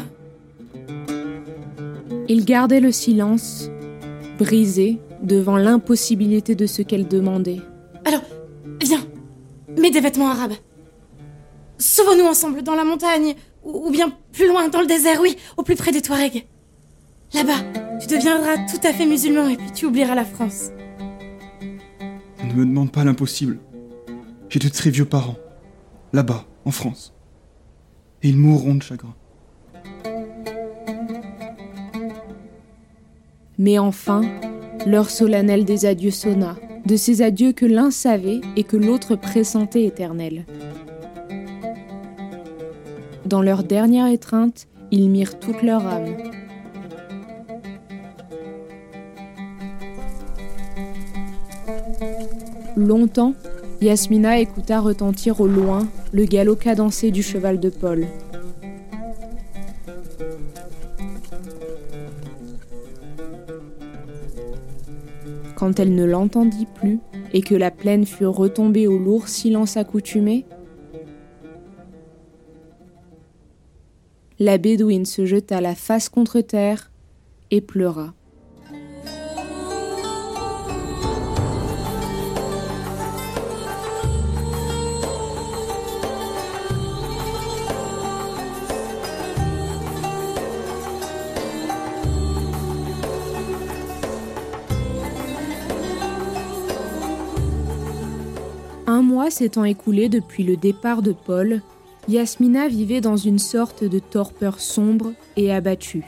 [2.30, 3.70] Il gardait le silence,
[4.39, 7.60] brisé devant l'impossibilité de ce qu'elle demandait.
[8.06, 8.24] Alors,
[8.82, 9.06] viens,
[9.78, 10.54] mets des vêtements arabes.
[11.78, 13.36] Sauvons-nous ensemble dans la montagne,
[13.68, 16.46] ou, bien plus loin dans le désert, oui, au plus près des Touaregs.
[17.34, 17.60] Là-bas,
[18.00, 20.72] tu deviendras tout à fait musulman et puis tu oublieras la France.
[22.44, 23.60] Ne me demande pas l'impossible.
[24.50, 25.38] J'ai de très vieux parents,
[26.14, 27.14] là-bas, en France.
[28.24, 29.14] Et ils mourront de chagrin.
[33.58, 34.22] Mais enfin,
[34.86, 39.84] l'heure solennelle des adieux sonna, de ces adieux que l'un savait et que l'autre pressentait
[39.84, 40.46] éternels.
[43.28, 46.16] Dans leur dernière étreinte, ils mirent toute leur âme.
[52.78, 53.34] Longtemps,
[53.82, 58.08] Yasmina écouta retentir au loin le galop cadencé du cheval de Paul.
[65.58, 67.00] Quand elle ne l'entendit plus
[67.34, 70.46] et que la plaine fut retombée au lourd silence accoutumé,
[74.39, 76.91] la bédouine se jeta la face contre terre
[77.50, 78.13] et pleura.
[98.89, 101.62] Un mois s'étant écoulé depuis le départ de Paul,
[102.08, 106.06] Yasmina vivait dans une sorte de torpeur sombre et abattue.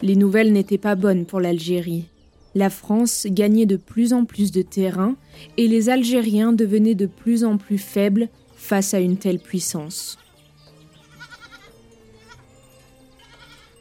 [0.00, 2.06] Les nouvelles n'étaient pas bonnes pour l'Algérie.
[2.54, 5.16] La France gagnait de plus en plus de terrain
[5.56, 10.18] et les Algériens devenaient de plus en plus faibles face à une telle puissance.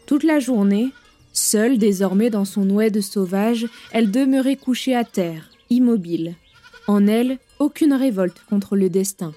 [0.06, 0.90] Toute la journée,
[1.32, 6.36] seule désormais dans son oued sauvage, elle demeurait couchée à terre, immobile.
[6.88, 9.34] En elle, aucune révolte contre le destin.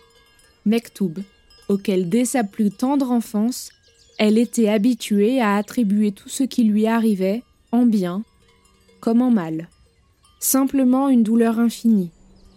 [0.64, 1.20] Mektoub,
[1.68, 3.70] auquel dès sa plus tendre enfance,
[4.18, 8.24] elle était habituée à attribuer tout ce qui lui arrivait, en bien
[8.98, 9.68] comme en mal.
[10.40, 12.10] Simplement une douleur infinie,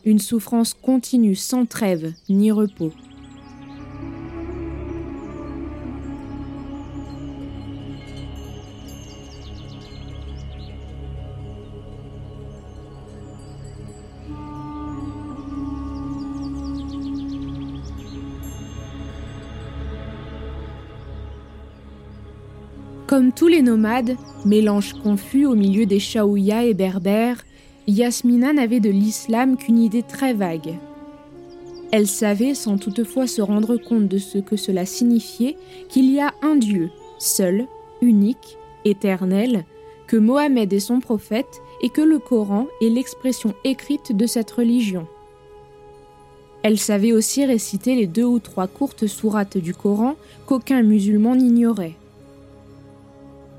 [0.06, 2.92] une souffrance continue sans trêve ni repos.
[23.20, 27.44] Comme tous les nomades, mélange confus au milieu des Chaouïas et Berbères,
[27.86, 30.76] Yasmina n'avait de l'islam qu'une idée très vague.
[31.92, 35.58] Elle savait, sans toutefois se rendre compte de ce que cela signifiait,
[35.90, 37.68] qu'il y a un Dieu, seul,
[38.02, 39.66] unique, éternel,
[40.08, 45.08] que Mohammed est son prophète et que le Coran est l'expression écrite de cette religion.
[46.64, 50.16] Elle savait aussi réciter les deux ou trois courtes sourates du Coran
[50.46, 51.98] qu'aucun musulman n'ignorait.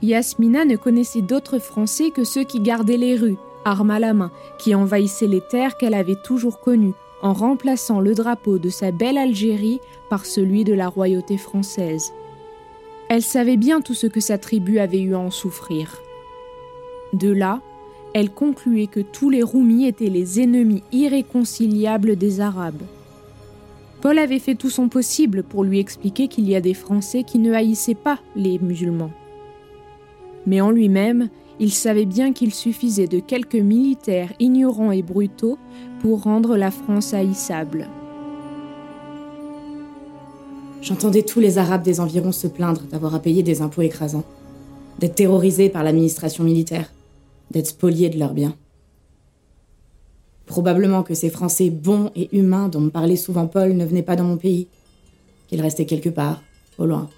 [0.03, 4.31] Yasmina ne connaissait d'autres Français que ceux qui gardaient les rues, armes à la main,
[4.59, 9.19] qui envahissaient les terres qu'elle avait toujours connues, en remplaçant le drapeau de sa belle
[9.19, 12.13] Algérie par celui de la royauté française.
[13.09, 16.01] Elle savait bien tout ce que sa tribu avait eu à en souffrir.
[17.13, 17.61] De là,
[18.15, 22.83] elle concluait que tous les Roumis étaient les ennemis irréconciliables des Arabes.
[24.01, 27.39] Paul avait fait tout son possible pour lui expliquer qu'il y a des Français qui
[27.39, 29.11] ne haïssaient pas les musulmans.
[30.47, 31.29] Mais en lui-même,
[31.59, 35.59] il savait bien qu'il suffisait de quelques militaires ignorants et brutaux
[36.01, 37.89] pour rendre la France haïssable.
[40.81, 44.25] J'entendais tous les Arabes des environs se plaindre d'avoir à payer des impôts écrasants,
[44.99, 46.91] d'être terrorisés par l'administration militaire,
[47.51, 48.55] d'être spoliés de leurs biens.
[50.47, 54.17] Probablement que ces Français bons et humains dont me parlait souvent Paul ne venaient pas
[54.17, 54.69] dans mon pays,
[55.49, 56.43] qu'ils restaient quelque part,
[56.79, 57.11] au loin.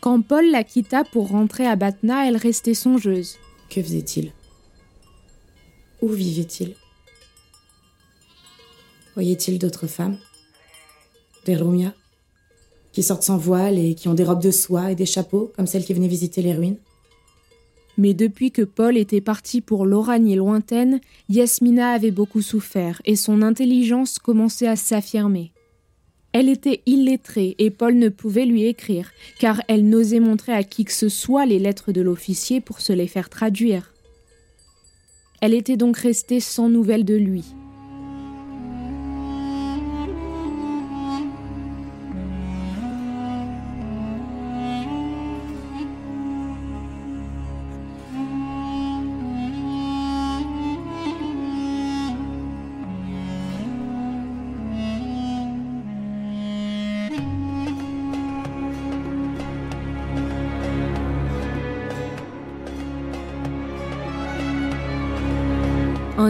[0.00, 3.36] Quand Paul la quitta pour rentrer à Batna, elle restait songeuse.
[3.68, 4.32] Que faisait-il?
[6.00, 6.74] Où vivait-il?
[9.14, 10.16] Voyait-il d'autres femmes?
[11.44, 11.92] Des Rumia
[12.92, 15.66] Qui sortent sans voile et qui ont des robes de soie et des chapeaux, comme
[15.66, 16.78] celles qui venaient visiter les ruines?
[17.98, 23.42] Mais depuis que Paul était parti pour l'Oranie lointaine, Yasmina avait beaucoup souffert et son
[23.42, 25.52] intelligence commençait à s'affirmer.
[26.32, 29.10] Elle était illettrée et Paul ne pouvait lui écrire,
[29.40, 32.92] car elle n'osait montrer à qui que ce soit les lettres de l'officier pour se
[32.92, 33.92] les faire traduire.
[35.40, 37.44] Elle était donc restée sans nouvelles de lui.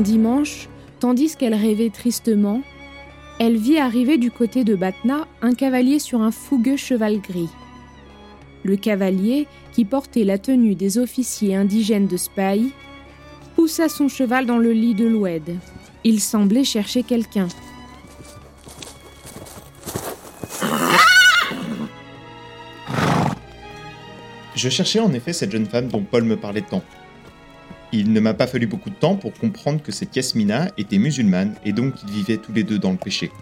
[0.01, 2.63] Un dimanche, tandis qu'elle rêvait tristement,
[3.39, 7.51] elle vit arriver du côté de Batna un cavalier sur un fougueux cheval gris.
[8.63, 12.73] Le cavalier, qui portait la tenue des officiers indigènes de Spahi,
[13.57, 15.59] poussa son cheval dans le lit de l'Oued.
[16.03, 17.49] Il semblait chercher quelqu'un.
[24.57, 26.83] Je cherchais en effet cette jeune femme dont Paul me parlait tant.
[27.93, 31.55] Il ne m'a pas fallu beaucoup de temps pour comprendre que cette Yasmina était musulmane
[31.65, 33.33] et donc qu'ils vivaient tous les deux dans le péché.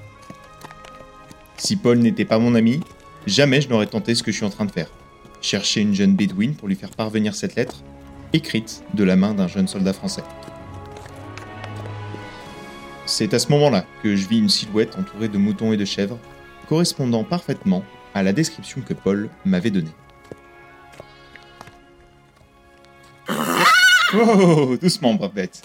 [1.59, 2.81] Si Paul n'était pas mon ami,
[3.27, 4.91] jamais je n'aurais tenté ce que je suis en train de faire.
[5.43, 7.83] Chercher une jeune bédouine pour lui faire parvenir cette lettre,
[8.33, 10.23] écrite de la main d'un jeune soldat français.
[13.05, 16.19] C'est à ce moment-là que je vis une silhouette entourée de moutons et de chèvres,
[16.69, 17.85] correspondant parfaitement
[18.15, 19.95] à la description que Paul m'avait donnée.
[24.21, 25.63] Oh, doucement, brave bête.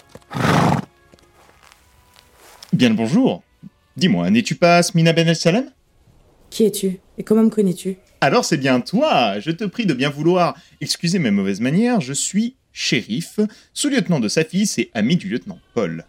[2.72, 3.42] Bien le bonjour.
[3.96, 5.70] Dis-moi, n'es-tu pas Smina Ben El Salem
[6.50, 7.00] Qui es-tu?
[7.18, 7.96] Et comment me connais-tu?
[8.20, 9.40] Alors c'est bien toi.
[9.40, 12.00] Je te prie de bien vouloir excuser mes mauvaises manières.
[12.00, 13.40] Je suis shérif,
[13.72, 16.04] sous-lieutenant de sa fille et ami du lieutenant Paul.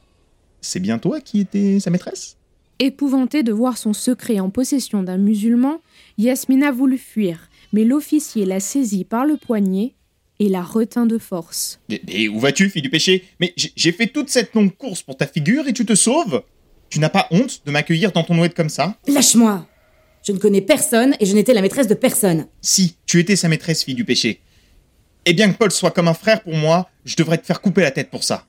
[0.61, 2.37] C'est bien toi qui étais sa maîtresse?
[2.77, 5.81] Épouvantée de voir son secret en possession d'un musulman,
[6.17, 9.93] Yasmina voulut fuir, mais l'officier la saisit par le poignet
[10.39, 11.79] et la retint de force.
[11.89, 13.23] Mais, mais où vas-tu, fille du péché?
[13.39, 16.43] Mais j'ai fait toute cette longue course pour ta figure et tu te sauves
[16.89, 18.95] Tu n'as pas honte de m'accueillir dans ton oued comme ça?
[19.07, 19.67] Lâche-moi
[20.23, 22.47] Je ne connais personne et je n'étais la maîtresse de personne.
[22.61, 24.41] Si, tu étais sa maîtresse, fille du péché.
[25.25, 27.81] Et bien que Paul soit comme un frère pour moi, je devrais te faire couper
[27.81, 28.45] la tête pour ça.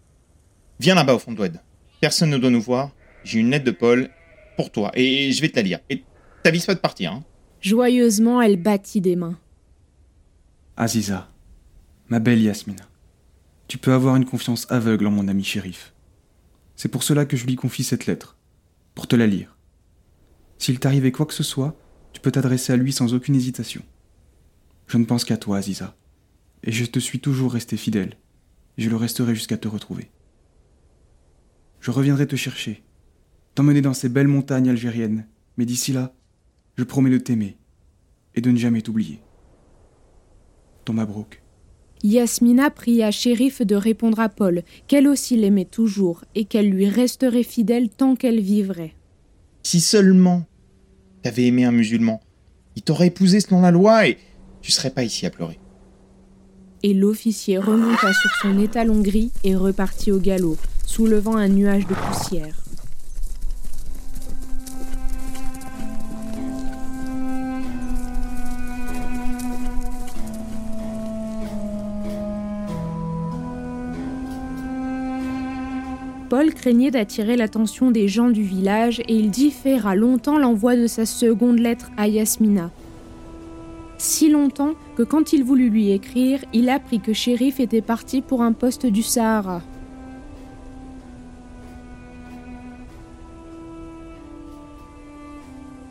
[0.78, 1.58] Viens là-bas au fond de l'oued.
[2.00, 2.90] Personne ne doit nous voir.
[3.24, 4.10] J'ai une lettre de Paul
[4.56, 5.78] pour toi et je vais te la lire.
[5.88, 6.02] Et
[6.42, 7.24] t'avises pas de partir, hein
[7.62, 9.38] Joyeusement, elle battit des mains.
[10.76, 11.28] Aziza,
[12.08, 12.84] ma belle Yasmina,
[13.68, 15.92] tu peux avoir une confiance aveugle en mon ami shérif.
[16.76, 18.36] C'est pour cela que je lui confie cette lettre,
[18.94, 19.56] pour te la lire.
[20.58, 21.76] S'il t'arrivait quoi que ce soit,
[22.12, 23.82] tu peux t'adresser à lui sans aucune hésitation.
[24.86, 25.96] Je ne pense qu'à toi, Aziza,
[26.62, 28.16] et je te suis toujours resté fidèle,
[28.78, 30.10] je le resterai jusqu'à te retrouver.
[31.80, 32.84] Je reviendrai te chercher,
[33.54, 35.26] t'emmener dans ces belles montagnes algériennes,
[35.56, 36.14] mais d'ici là,
[36.76, 37.58] je promets de t'aimer
[38.34, 39.20] et de ne jamais t'oublier.
[40.84, 41.42] Ton Mabrouk.
[42.02, 47.42] Yasmina pria Shérif de répondre à Paul qu'elle aussi l'aimait toujours et qu'elle lui resterait
[47.42, 48.94] fidèle tant qu'elle vivrait.
[49.62, 50.44] Si seulement
[51.22, 52.20] t'avais aimé un musulman,
[52.76, 54.18] il t'aurait épousé selon la loi et
[54.62, 55.58] tu serais pas ici à pleurer.
[56.82, 61.94] Et l'officier remonta sur son étalon gris et repartit au galop, soulevant un nuage de
[61.94, 62.65] poussière.
[76.28, 81.06] Paul craignait d'attirer l'attention des gens du village et il différa longtemps l'envoi de sa
[81.06, 82.70] seconde lettre à Yasmina.
[83.98, 88.42] Si longtemps que quand il voulut lui écrire, il apprit que Shérif était parti pour
[88.42, 89.62] un poste du Sahara.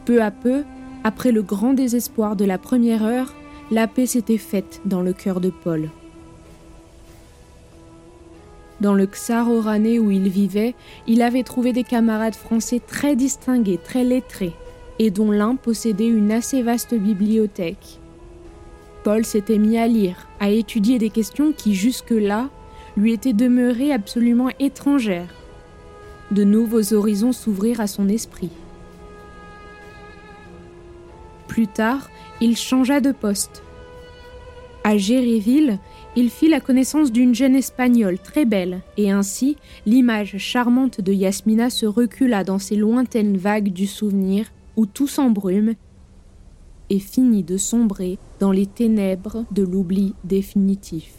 [0.06, 0.64] Peu à peu,
[1.04, 3.34] après le grand désespoir de la première heure,
[3.72, 5.90] la paix s'était faite dans le cœur de Paul.
[8.82, 10.76] Dans le Xar où il vivait,
[11.08, 14.54] il avait trouvé des camarades français très distingués, très lettrés,
[15.00, 18.00] et dont l'un possédait une assez vaste bibliothèque.
[19.04, 22.50] Paul s'était mis à lire, à étudier des questions qui jusque-là
[22.98, 25.34] lui étaient demeurées absolument étrangères.
[26.32, 28.50] De nouveaux horizons s'ouvrirent à son esprit.
[31.48, 32.10] Plus tard,
[32.42, 33.64] il changea de poste.
[34.84, 35.80] À Géréville,
[36.16, 41.70] il fit la connaissance d'une jeune espagnole très belle, et ainsi l'image charmante de Yasmina
[41.70, 44.48] se recula dans ces lointaines vagues du souvenir
[44.78, 45.74] où tout s'embrume
[46.90, 51.14] et finit de sombrer dans les ténèbres de l'oubli définitif.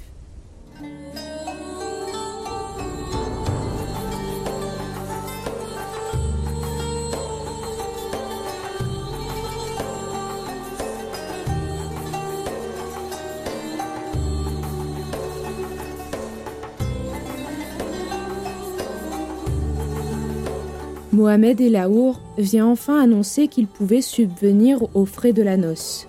[21.17, 26.07] Mohamed Elaour vient enfin annoncer qu'il pouvait subvenir aux frais de la noce.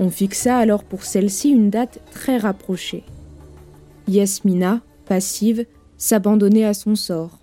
[0.00, 3.04] On fixa alors pour celle-ci une date très rapprochée.
[4.08, 5.64] Yasmina, passive,
[5.96, 7.38] s'abandonnait à son sort.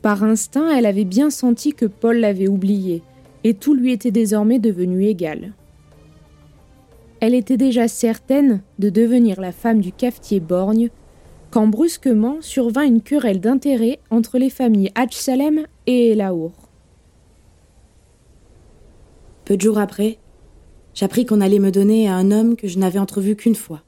[0.00, 3.02] Par instinct, elle avait bien senti que Paul l'avait oubliée,
[3.44, 5.52] et tout lui était désormais devenu égal.
[7.20, 10.88] Elle était déjà certaine de devenir la femme du cafetier borgne
[11.50, 16.52] quand brusquement survint une querelle d'intérêt entre les familles Hadj Salem et Elaour.
[19.44, 20.18] Peu de jours après,
[20.94, 23.82] j'appris qu'on allait me donner à un homme que je n'avais entrevu qu'une fois.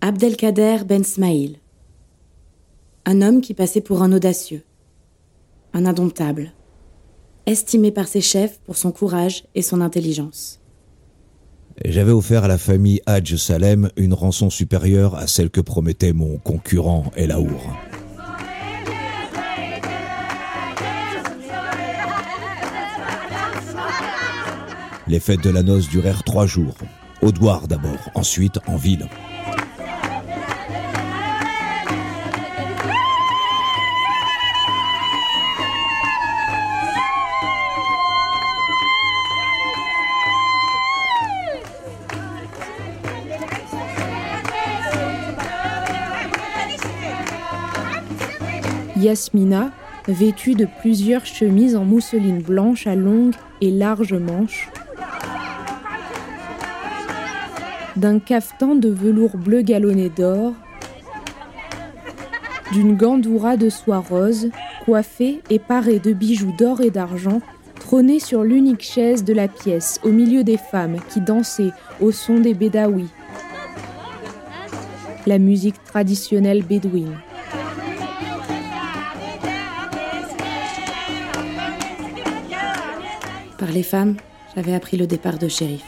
[0.00, 1.58] Abdelkader Ben Smaïl.
[3.04, 4.62] Un homme qui passait pour un audacieux,
[5.72, 6.52] un indomptable,
[7.46, 10.59] estimé par ses chefs pour son courage et son intelligence.
[11.84, 16.36] J'avais offert à la famille Hadj Salem une rançon supérieure à celle que promettait mon
[16.36, 17.74] concurrent El Aour.
[25.08, 26.74] Les fêtes de la noce durèrent trois jours.
[27.22, 29.08] Au Douar d'abord, ensuite en ville.
[49.00, 49.70] Yasmina,
[50.08, 54.68] vêtue de plusieurs chemises en mousseline blanche à longues et larges manches,
[57.96, 60.52] d'un cafetan de velours bleu galonné d'or,
[62.72, 64.50] d'une gandoura de soie rose,
[64.84, 67.40] coiffée et parée de bijoux d'or et d'argent,
[67.78, 72.38] trônait sur l'unique chaise de la pièce, au milieu des femmes qui dansaient au son
[72.38, 73.08] des bédaouis,
[75.26, 77.16] la musique traditionnelle bédouine.
[83.60, 84.16] Par les femmes,
[84.56, 85.84] j'avais appris le départ de shérif.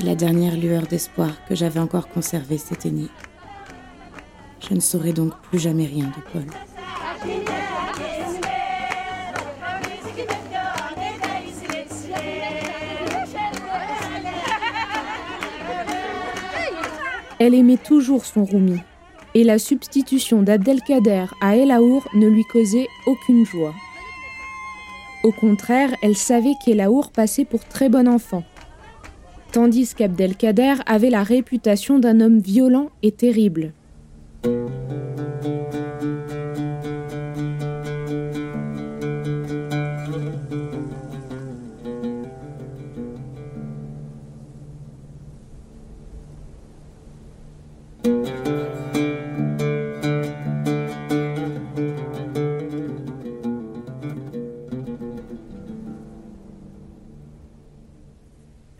[0.00, 3.10] Et la dernière lueur d'espoir que j'avais encore conservée s'éteignit.
[4.66, 6.46] Je ne saurais donc plus jamais rien de Paul.
[17.38, 18.80] Elle aimait toujours son roumi,
[19.34, 23.74] et la substitution d'Abdelkader à El Aour ne lui causait aucune joie.
[25.24, 28.44] Au contraire, elle savait qu'Elaour passait pour très bon enfant,
[29.52, 33.72] tandis qu'Abdelkader avait la réputation d'un homme violent et terrible.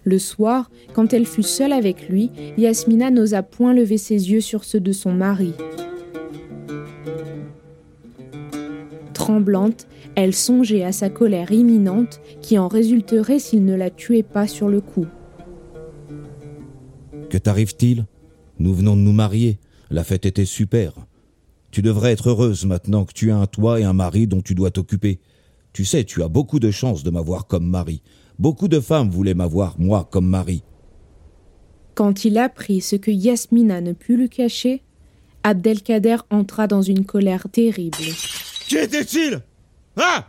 [0.08, 4.64] Le soir, quand elle fut seule avec lui, Yasmina n'osa point lever ses yeux sur
[4.64, 5.52] ceux de son mari.
[9.12, 14.46] Tremblante, elle songeait à sa colère imminente qui en résulterait s'il ne la tuait pas
[14.46, 15.04] sur le coup.
[17.28, 18.06] Que t'arrive-t-il?
[18.58, 19.58] Nous venons de nous marier.
[19.90, 20.94] La fête était super.
[21.70, 24.54] Tu devrais être heureuse maintenant que tu as un toit et un mari dont tu
[24.54, 25.20] dois t'occuper.
[25.74, 28.00] Tu sais, tu as beaucoup de chance de m'avoir comme mari.
[28.38, 30.62] Beaucoup de femmes voulaient m'avoir, moi, comme mari.
[31.94, 34.82] Quand il apprit ce que Yasmina ne put lui cacher,
[35.42, 37.98] Abdelkader entra dans une colère terrible.
[38.68, 39.42] Qui était-il?
[39.96, 40.24] Hein?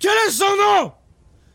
[0.00, 0.92] Quel est son nom?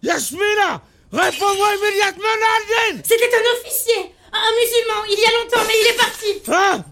[0.02, 0.82] Yasmina!
[1.12, 5.98] Réponds-moi immédiatement, Nardine C'était un officier Un musulman, il y a longtemps, mais il est
[5.98, 6.52] parti.
[6.52, 6.86] Hein?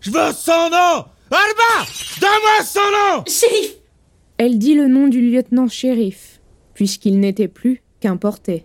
[0.00, 1.04] Je veux son nom!
[1.30, 1.86] Alba!
[2.20, 3.24] Donne-moi son nom!
[3.26, 3.74] Shérif!
[4.38, 6.40] Elle dit le nom du lieutenant shérif,
[6.72, 8.64] puisqu'il n'était plus qu'importé.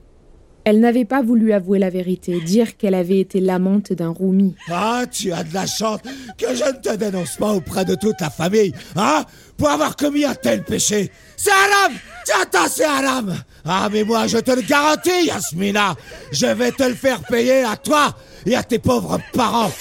[0.65, 4.55] Elle n'avait pas voulu avouer la vérité, dire qu'elle avait été l'amante d'un roumi.
[4.69, 5.99] Ah, tu as de la chance
[6.37, 9.25] que je ne te dénonce pas auprès de toute la famille, hein
[9.57, 11.11] Pour avoir commis un tel péché.
[11.35, 11.97] C'est haram
[12.41, 15.95] attends, c'est haram Ah, mais moi, je te le garantis, Yasmina
[16.31, 18.15] Je vais te le faire payer à toi
[18.45, 19.71] et à tes pauvres parents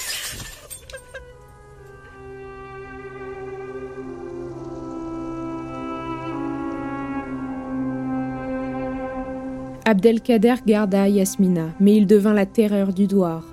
[9.85, 13.43] Abdelkader garda Yasmina, mais il devint la terreur du douar.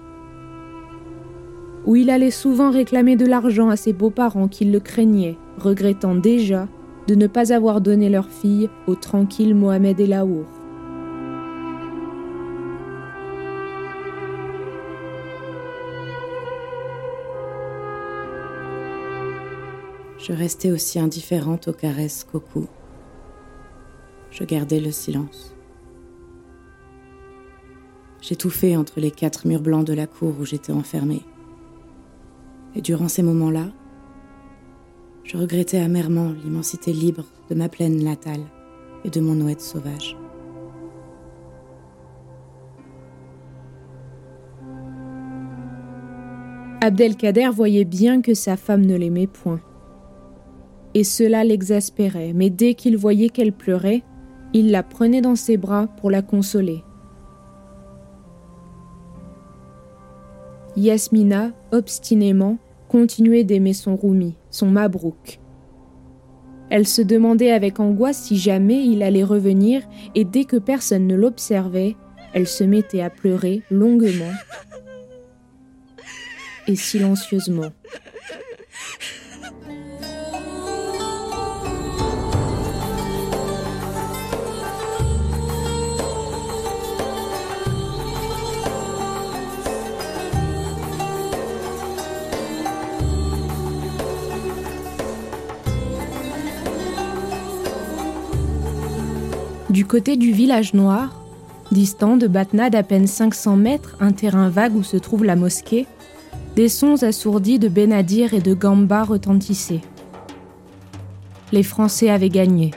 [1.86, 6.68] Où il allait souvent réclamer de l'argent à ses beaux-parents qui le craignaient, regrettant déjà
[7.08, 10.46] de ne pas avoir donné leur fille au tranquille Mohamed Elaour.
[20.18, 22.68] Je restais aussi indifférente aux caresses qu'au cou.
[24.30, 25.56] Je gardais le silence.
[28.20, 31.22] J'étouffais entre les quatre murs blancs de la cour où j'étais enfermée.
[32.74, 33.68] Et durant ces moments-là,
[35.24, 38.42] je regrettais amèrement l'immensité libre de ma plaine natale
[39.04, 40.16] et de mon ouette sauvage.
[46.82, 49.60] Abdelkader voyait bien que sa femme ne l'aimait point.
[50.94, 54.02] Et cela l'exaspérait, mais dès qu'il voyait qu'elle pleurait,
[54.52, 56.82] il la prenait dans ses bras pour la consoler.
[60.80, 62.58] Yasmina, obstinément,
[62.88, 65.40] continuait d'aimer son Roumi, son Mabrouk.
[66.70, 69.82] Elle se demandait avec angoisse si jamais il allait revenir,
[70.14, 71.96] et dès que personne ne l'observait,
[72.32, 74.32] elle se mettait à pleurer longuement
[76.66, 77.72] et silencieusement.
[99.70, 101.22] Du côté du village noir,
[101.70, 105.86] distant de Batna d'à peine 500 mètres, un terrain vague où se trouve la mosquée,
[106.56, 109.82] des sons assourdis de Benadir et de Gamba retentissaient.
[111.52, 112.72] Les Français avaient gagné.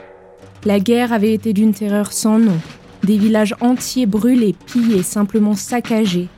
[0.64, 2.58] La guerre avait été d'une terreur sans nom.
[3.02, 6.28] Des villages entiers brûlés, pillés, simplement saccagés.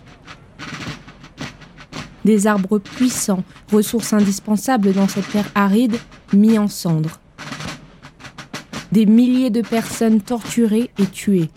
[2.25, 5.99] Des arbres puissants, ressources indispensables dans cette terre aride,
[6.33, 7.21] mis en cendres
[8.97, 11.51] des milliers de personnes torturées et tuées.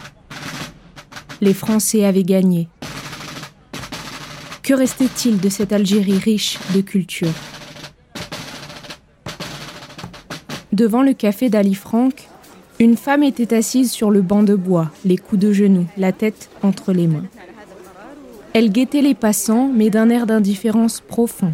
[1.39, 2.67] Les Français avaient gagné.
[4.61, 7.31] Que restait-il de cette Algérie riche de culture?
[10.73, 12.27] Devant le café d'Ali Franck,
[12.77, 16.49] une femme était assise sur le banc de bois, les coups de genoux, la tête
[16.61, 17.27] entre les mains.
[18.51, 21.53] Elle guettait les passants, mais d'un air d'indifférence profond.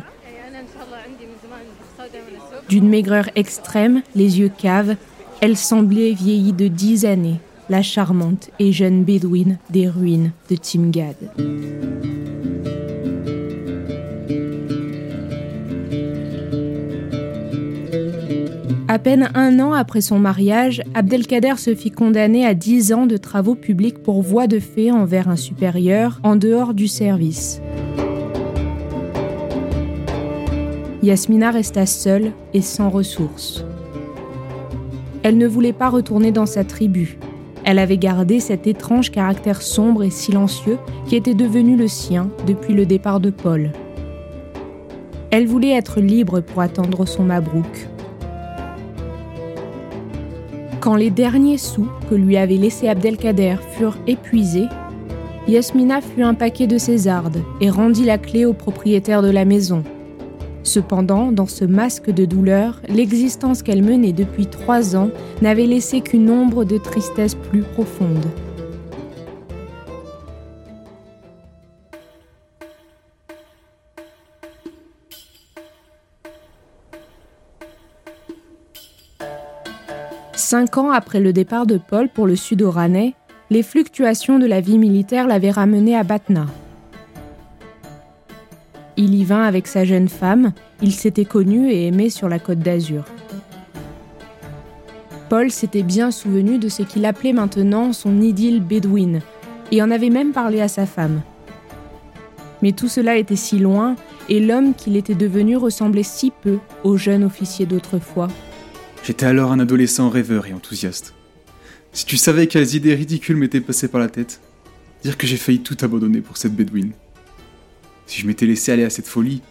[2.69, 4.95] D'une maigreur extrême, les yeux caves,
[5.45, 7.39] elle semblait vieillie de dix années,
[7.69, 11.15] la charmante et jeune bédouine des ruines de Timgad.
[18.87, 23.17] À peine un an après son mariage, Abdelkader se fit condamner à dix ans de
[23.17, 27.61] travaux publics pour voie de fait envers un supérieur en dehors du service.
[31.03, 33.63] Yasmina resta seule et sans ressources.
[35.25, 37.17] Elle ne voulait pas retourner dans sa tribu.
[37.63, 42.75] Elle avait gardé cet étrange caractère sombre et silencieux qui était devenu le sien depuis
[42.75, 43.71] le départ de Paul.
[45.31, 47.87] Elle voulait être libre pour attendre son Mabrouk.
[50.79, 54.67] Quand les derniers sous que lui avait laissés Abdelkader furent épuisés,
[55.47, 59.81] Yasmina fut un paquet de Césardes et rendit la clé au propriétaire de la maison,
[60.65, 65.11] Cependant, dans ce masque de douleur, l'existence qu'elle menait depuis trois ans
[65.41, 68.25] n'avait laissé qu'une ombre de tristesse plus profonde.
[80.33, 83.13] Cinq ans après le départ de Paul pour le sud oranais,
[83.51, 86.47] les fluctuations de la vie militaire l'avaient ramené à Batna,
[88.97, 92.59] il y vint avec sa jeune femme, ils s'étaient connus et aimés sur la côte
[92.59, 93.03] d'Azur.
[95.29, 99.21] Paul s'était bien souvenu de ce qu'il appelait maintenant son idylle bédouine,
[99.71, 101.21] et en avait même parlé à sa femme.
[102.61, 103.95] Mais tout cela était si loin,
[104.29, 108.27] et l'homme qu'il était devenu ressemblait si peu au jeune officier d'autrefois.
[109.03, 111.13] J'étais alors un adolescent rêveur et enthousiaste.
[111.91, 114.41] Si tu savais quelles idées ridicules m'étaient passées par la tête,
[115.03, 116.91] dire que j'ai failli tout abandonner pour cette bédouine.
[118.07, 119.41] Si je m'étais laissé aller à cette folie,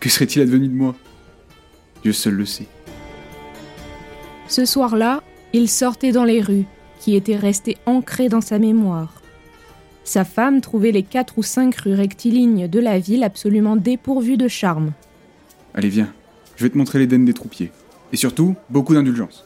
[0.00, 0.94] que serait-il advenu de moi?
[2.02, 2.66] Dieu seul le sait.
[4.46, 6.64] Ce soir-là, il sortait dans les rues,
[7.00, 9.22] qui étaient restées ancrées dans sa mémoire.
[10.04, 14.48] Sa femme trouvait les quatre ou cinq rues rectilignes de la ville absolument dépourvues de
[14.48, 14.92] charme.
[15.74, 16.12] Allez, viens,
[16.56, 17.70] je vais te montrer l'Éden des troupiers.
[18.12, 19.44] Et surtout, beaucoup d'indulgence.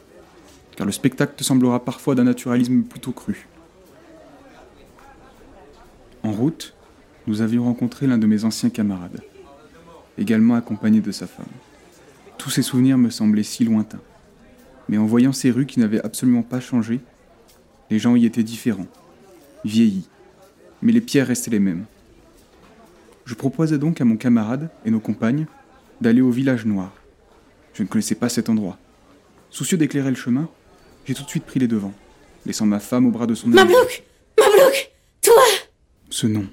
[0.76, 3.48] Car le spectacle te semblera parfois d'un naturalisme plutôt cru.
[6.22, 6.74] En route,
[7.27, 9.23] nous avions rencontré l'un de mes anciens camarades,
[10.18, 11.47] également accompagné de sa femme.
[12.39, 14.01] Tous ces souvenirs me semblaient si lointains.
[14.89, 17.01] Mais en voyant ces rues qui n'avaient absolument pas changé,
[17.91, 18.89] les gens y étaient différents,
[19.64, 20.09] vieillis,
[20.83, 21.85] mais les pierres restaient les mêmes.
[23.25, 25.47] Je proposai donc à mon camarade et nos compagnes
[26.01, 26.93] d'aller au village noir.
[27.75, 28.77] Je ne connaissais pas cet endroit.
[29.51, 30.49] Soucieux d'éclairer le chemin,
[31.05, 31.95] j'ai tout de suite pris les devants,
[32.45, 33.57] laissant ma femme au bras de son ami.
[33.57, 34.03] Mablouk
[34.39, 35.43] Mablouk Toi
[36.11, 36.47] Ce nom,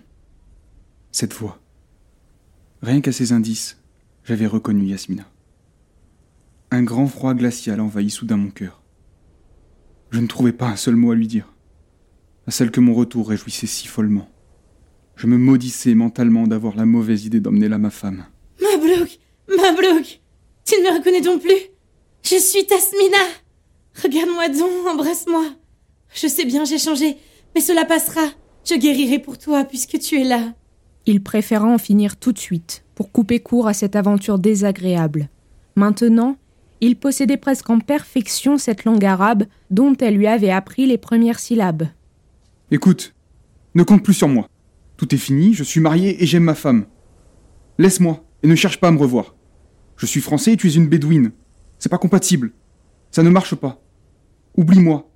[1.12, 1.60] cette voix.
[2.82, 3.78] Rien qu'à ces indices,
[4.24, 5.26] j'avais reconnu Yasmina.
[6.72, 8.82] Un grand froid glacial envahit soudain mon cœur.
[10.12, 11.51] Je ne trouvais pas un seul mot à lui dire,
[12.47, 14.30] à celle que mon retour réjouissait si follement.
[15.16, 18.26] Je me maudissais mentalement d'avoir la mauvaise idée d'emmener là ma femme.
[18.62, 20.22] Mablouk Mablouk
[20.64, 21.60] Tu ne me reconnais donc plus
[22.24, 23.18] Je suis Tasmina
[24.01, 25.45] Regarde-moi donc, embrasse-moi
[26.14, 27.18] Je sais bien, j'ai changé,
[27.53, 28.22] mais cela passera.
[28.64, 30.53] Je guérirai pour toi puisque tu es là.
[31.10, 35.28] Il préféra en finir tout de suite, pour couper court à cette aventure désagréable.
[35.76, 36.38] Maintenant,
[36.82, 41.39] il possédait presque en perfection cette langue arabe dont elle lui avait appris les premières
[41.39, 41.88] syllabes.
[42.70, 43.16] Écoute,
[43.74, 44.49] ne compte plus sur moi.
[44.97, 46.86] Tout est fini, je suis marié et j'aime ma femme.
[47.80, 49.34] Laisse-moi et ne cherche pas à me revoir.
[49.97, 51.32] Je suis français et tu es une bédouine.
[51.80, 52.51] C'est pas compatible.
[53.10, 53.82] Ça ne marche pas.
[54.57, 55.10] Oublie-moi.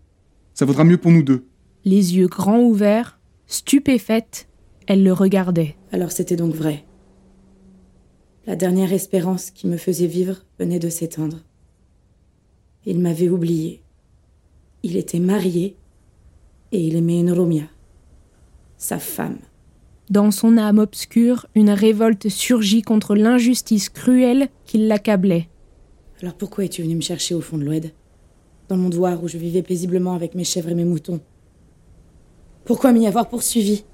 [0.55, 1.45] Ça vaudra mieux pour nous deux.
[1.85, 4.47] Les yeux grands ouverts, stupéfaite,
[4.87, 5.75] elle le regardait.
[5.91, 6.85] Alors c'était donc vrai.
[8.45, 11.39] La dernière espérance qui me faisait vivre venait de s'éteindre.
[12.85, 13.81] Il m'avait oublié.
[14.83, 15.77] Il était marié
[16.73, 17.63] et il aimait une Romia,
[18.77, 19.39] sa femme.
[20.09, 25.47] Dans son âme obscure, une révolte surgit contre l'injustice cruelle qui l'accablait.
[26.21, 27.91] Alors pourquoi es-tu venu me chercher au fond de l'Oued?
[28.67, 31.21] Dans mon devoir où je vivais paisiblement avec mes chèvres et mes moutons
[32.65, 33.85] Pourquoi m'y avoir poursuivi?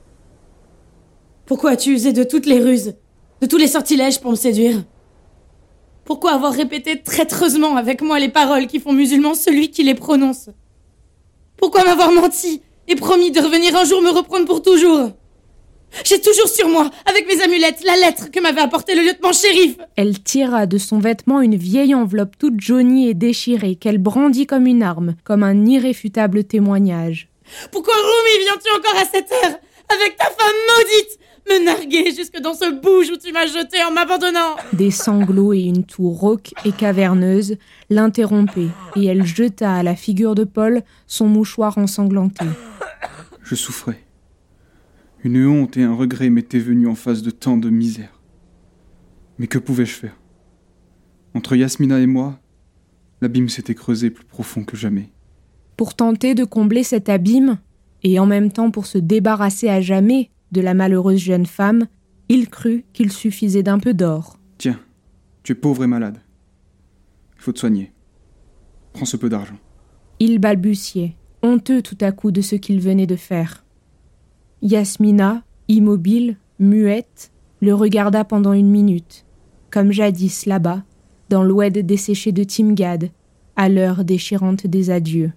[1.50, 2.94] Pourquoi as-tu usé de toutes les ruses,
[3.42, 4.84] de tous les sortilèges pour me séduire?
[6.06, 10.52] Pourquoi avoir répété traîtreusement avec moi les paroles qui font musulman celui qui les prononce?
[11.58, 15.10] Pourquoi m'avoir menti et promis de revenir un jour me reprendre pour toujours?
[16.06, 19.76] J'ai toujours sur moi, avec mes amulettes, la lettre que m'avait apportée le lieutenant shérif.
[19.96, 24.68] Elle tira de son vêtement une vieille enveloppe toute jaunie et déchirée qu'elle brandit comme
[24.68, 27.28] une arme, comme un irréfutable témoignage.
[27.72, 31.20] Pourquoi Rumi viens-tu encore à cette heure Avec ta femme maudite?
[31.50, 35.62] Me narguer jusque dans ce bouge où tu m'as jeté en m'abandonnant Des sanglots et
[35.62, 37.58] une toux rauque et caverneuse
[37.90, 42.46] l'interrompaient, et elle jeta à la figure de Paul son mouchoir ensanglanté.
[43.42, 44.04] Je souffrais.
[45.24, 48.22] Une honte et un regret m'étaient venus en face de tant de misère.
[49.40, 50.18] Mais que pouvais-je faire?
[51.34, 52.40] Entre Yasmina et moi,
[53.22, 55.10] l'abîme s'était creusé plus profond que jamais.
[55.78, 57.58] Pour tenter de combler cet abîme,
[58.04, 61.88] et en même temps pour se débarrasser à jamais de la malheureuse jeune femme,
[62.28, 64.40] il crut qu'il suffisait d'un peu d'or.
[64.58, 64.80] Tiens,
[65.44, 66.20] tu es pauvre et malade.
[67.38, 67.92] Il faut te soigner.
[68.94, 69.58] Prends ce peu d'argent.
[70.20, 73.64] Il balbutiait, honteux tout à coup de ce qu'il venait de faire.
[74.62, 77.32] Yasmina, immobile, muette,
[77.62, 79.26] le regarda pendant une minute,
[79.70, 80.84] comme jadis là-bas,
[81.30, 83.12] dans l'oued desséché de Timgad,
[83.56, 85.32] à l'heure déchirante des adieux.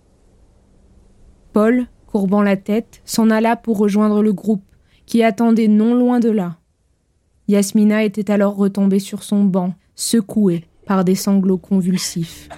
[1.52, 4.64] Paul, courbant la tête, s'en alla pour rejoindre le groupe,
[5.06, 6.56] qui attendait non loin de là.
[7.48, 12.48] Yasmina était alors retombée sur son banc, secouée par des sanglots convulsifs.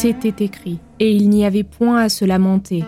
[0.00, 2.84] C'était écrit, et il n'y avait point à se lamenter.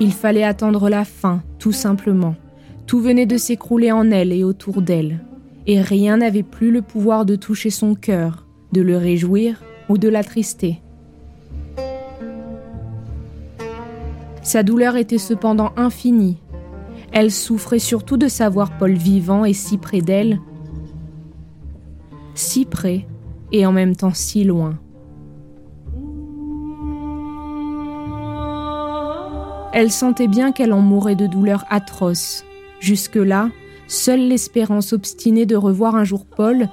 [0.00, 2.34] Il fallait attendre la fin, tout simplement.
[2.86, 5.20] Tout venait de s'écrouler en elle et autour d'elle,
[5.66, 10.08] et rien n'avait plus le pouvoir de toucher son cœur, de le réjouir ou de
[10.08, 10.80] l'attrister.
[14.42, 16.36] Sa douleur était cependant infinie.
[17.12, 20.40] Elle souffrait surtout de savoir Paul vivant et si près d'elle,
[22.34, 23.06] si près
[23.52, 24.78] et en même temps si loin.
[29.76, 32.44] Elle sentait bien qu'elle en mourait de douleurs atroces.
[32.78, 33.50] Jusque-là,
[33.88, 36.68] seule l'espérance obstinée de revoir un jour Paul,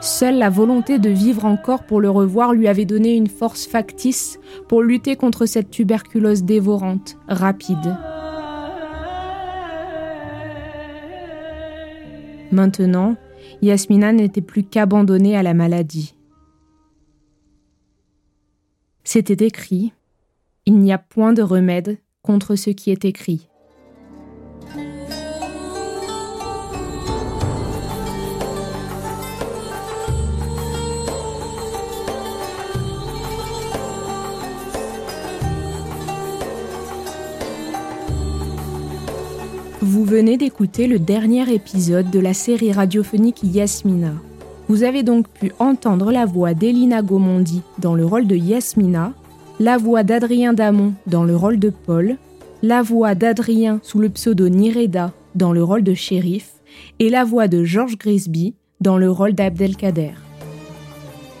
[0.00, 4.38] seule la volonté de vivre encore pour le revoir lui avait donné une force factice
[4.68, 7.96] pour lutter contre cette tuberculose dévorante, rapide.
[12.52, 13.16] Maintenant,
[13.62, 16.14] Yasmina n'était plus qu'abandonnée à la maladie.
[19.02, 19.92] C'était écrit
[20.68, 23.48] Il n'y a point de remède contre ce qui est écrit.
[39.80, 44.14] Vous venez d'écouter le dernier épisode de la série radiophonique Yasmina.
[44.68, 49.12] Vous avez donc pu entendre la voix d'Elina Gomondi dans le rôle de Yasmina,
[49.58, 52.16] la voix d'Adrien Damon dans le rôle de Paul,
[52.62, 56.50] la voix d'Adrien sous le pseudo Nireda dans le rôle de shérif
[56.98, 60.12] et la voix de George Grisby dans le rôle d'Abdelkader.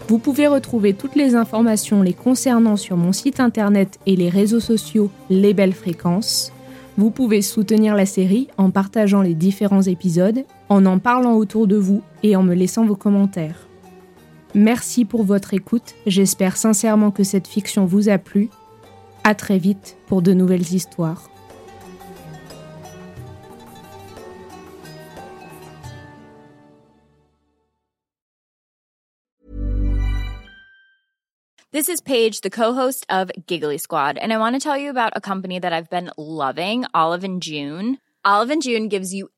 [0.08, 4.60] Vous pouvez retrouver toutes les informations les concernant sur mon site internet et les réseaux
[4.60, 6.52] sociaux Les Belles Fréquences.
[6.96, 11.76] Vous pouvez soutenir la série en partageant les différents épisodes, en en parlant autour de
[11.76, 13.65] vous et en me laissant vos commentaires.
[14.54, 18.48] Merci pour votre écoute, j'espère sincèrement que cette fiction vous a plu.
[19.24, 21.28] À très vite pour de nouvelles histoires.
[31.72, 35.12] This is Paige, the co-host of Giggly Squad, and I want to tell you about
[35.14, 37.98] a company that I've been loving, Olive and June.
[38.24, 39.28] Olive and June gives you